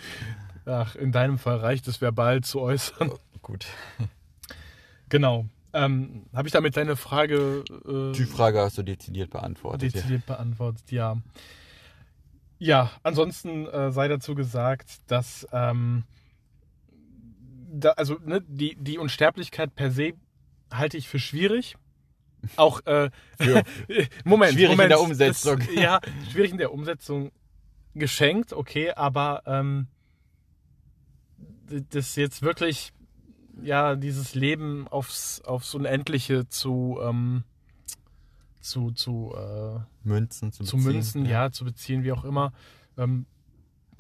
ach, 0.65 0.95
in 0.95 1.12
deinem 1.12 1.38
Fall 1.38 1.57
reicht 1.57 1.88
es 1.88 1.99
verbal 2.01 2.41
zu 2.41 2.62
äußern. 2.62 3.12
Gut. 3.41 3.65
Genau. 5.10 5.47
Ähm, 5.73 6.25
Habe 6.34 6.47
ich 6.47 6.51
damit 6.51 6.75
deine 6.75 6.95
Frage 6.95 7.63
äh, 7.88 8.12
Die 8.17 8.25
Frage 8.25 8.60
hast 8.60 8.77
du 8.77 8.84
dezidiert 8.84 9.29
beantwortet. 9.31 9.84
ja. 9.84 9.89
dezidiert 10.01 10.25
beantwortet, 10.25 10.91
ja. 10.91 11.17
Ja, 12.60 12.91
ansonsten 13.03 13.65
äh, 13.67 13.91
sei 13.91 14.07
dazu 14.07 14.36
gesagt, 14.36 14.99
dass 15.07 15.47
ähm, 15.51 16.03
da, 17.71 17.91
also 17.91 18.17
ne, 18.25 18.41
die, 18.48 18.75
die 18.75 18.98
Unsterblichkeit 18.98 19.73
per 19.75 19.91
se 19.91 20.13
halte 20.71 20.98
ich 20.98 21.08
für 21.08 21.19
schwierig. 21.19 21.75
Auch 22.58 22.85
äh, 22.85 23.10
Für- 23.39 23.63
Moment, 24.25 24.54
Schwierig 24.54 24.71
in 24.71 24.77
Moment, 24.77 24.91
der 24.91 25.00
Umsetzung. 25.02 25.60
Das, 25.60 25.73
ja, 25.75 26.00
schwierig 26.31 26.52
in 26.52 26.58
der 26.58 26.73
Umsetzung 26.73 27.31
geschenkt, 27.96 28.52
okay, 28.54 28.91
aber 28.91 29.43
ähm, 29.46 29.87
das 31.89 32.15
jetzt 32.15 32.41
wirklich 32.41 32.91
ja 33.63 33.95
dieses 33.95 34.35
Leben 34.35 34.87
aufs 34.87 35.41
aufs 35.41 35.73
Unendliche 35.75 36.47
zu 36.47 36.99
ähm, 37.01 37.43
zu 38.59 38.91
zu 38.91 39.33
äh, 39.35 39.79
Münzen 40.07 40.51
zu, 40.51 40.63
zu 40.63 40.77
beziehen. 40.77 40.91
münzen, 40.93 41.25
ja. 41.25 41.51
zu 41.51 41.65
beziehen, 41.65 42.03
wie 42.03 42.12
auch 42.12 42.23
immer. 42.25 42.53
Ähm, 42.97 43.25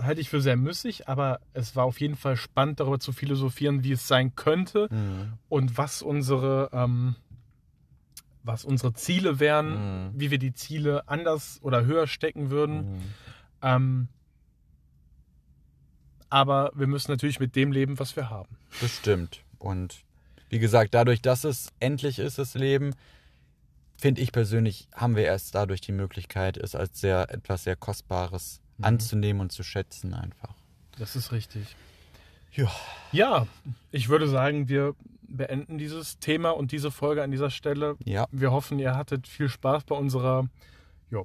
halte 0.01 0.19
ich 0.21 0.29
für 0.29 0.41
sehr 0.41 0.57
müßig, 0.57 1.07
aber 1.07 1.39
es 1.53 1.75
war 1.75 1.85
auf 1.85 1.99
jeden 2.01 2.15
Fall 2.15 2.35
spannend, 2.35 2.79
darüber 2.79 2.99
zu 2.99 3.11
philosophieren, 3.11 3.83
wie 3.83 3.91
es 3.91 4.07
sein 4.07 4.35
könnte 4.35 4.87
Mhm. 4.91 5.33
und 5.49 5.77
was 5.77 6.01
unsere, 6.01 6.69
ähm, 6.73 7.15
was 8.43 8.65
unsere 8.65 8.93
Ziele 8.93 9.39
wären, 9.39 10.07
Mhm. 10.09 10.19
wie 10.19 10.31
wir 10.31 10.39
die 10.39 10.53
Ziele 10.53 11.07
anders 11.07 11.59
oder 11.61 11.85
höher 11.85 12.07
stecken 12.07 12.49
würden. 12.49 12.93
Mhm. 12.95 13.01
Ähm, 13.61 14.07
aber 16.29 16.71
wir 16.75 16.87
müssen 16.87 17.11
natürlich 17.11 17.39
mit 17.39 17.55
dem 17.55 17.71
leben, 17.71 17.99
was 17.99 18.15
wir 18.15 18.29
haben. 18.29 18.57
Bestimmt. 18.79 19.43
Und 19.61 20.03
wie 20.49 20.59
gesagt, 20.59 20.93
dadurch, 20.93 21.21
dass 21.21 21.43
es 21.43 21.71
endlich 21.79 22.19
ist, 22.19 22.37
das 22.37 22.55
Leben, 22.55 22.95
finde 23.97 24.21
ich 24.21 24.31
persönlich, 24.31 24.87
haben 24.93 25.15
wir 25.15 25.23
erst 25.23 25.53
dadurch 25.55 25.81
die 25.81 25.91
Möglichkeit, 25.91 26.57
es 26.57 26.75
als 26.75 26.99
sehr 26.99 27.31
etwas 27.31 27.63
sehr 27.63 27.75
Kostbares 27.75 28.59
Mhm. 28.77 28.85
anzunehmen 28.85 29.41
und 29.41 29.51
zu 29.51 29.63
schätzen 29.63 30.13
einfach. 30.13 30.55
Das 30.97 31.15
ist 31.15 31.31
richtig. 31.31 31.75
Ja. 32.53 32.69
Ja, 33.11 33.47
ich 33.91 34.09
würde 34.09 34.27
sagen, 34.27 34.67
wir 34.67 34.95
beenden 35.21 35.77
dieses 35.77 36.19
Thema 36.19 36.49
und 36.51 36.71
diese 36.71 36.91
Folge 36.91 37.23
an 37.23 37.31
dieser 37.31 37.49
Stelle. 37.51 37.95
Ja. 38.03 38.27
Wir 38.31 38.51
hoffen, 38.51 38.79
ihr 38.79 38.95
hattet 38.95 39.27
viel 39.27 39.47
Spaß 39.49 39.83
bei 39.85 39.95
unserer, 39.95 40.47
ja, 41.11 41.21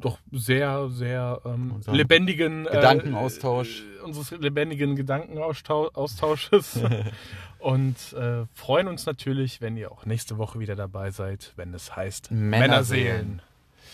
doch 0.00 0.18
sehr, 0.32 0.88
sehr 0.90 1.40
ähm, 1.44 1.80
lebendigen 1.86 2.64
Gedankenaustausch. 2.64 3.82
Äh, 3.82 4.02
unseres 4.02 4.30
lebendigen 4.30 4.96
Gedankenaustausches. 4.96 6.80
und 7.58 7.96
äh, 8.14 8.46
freuen 8.54 8.88
uns 8.88 9.06
natürlich, 9.06 9.60
wenn 9.60 9.76
ihr 9.76 9.90
auch 9.90 10.06
nächste 10.06 10.38
Woche 10.38 10.60
wieder 10.60 10.76
dabei 10.76 11.10
seid, 11.10 11.52
wenn 11.56 11.74
es 11.74 11.94
heißt 11.96 12.30
Männerseelen. 12.30 13.42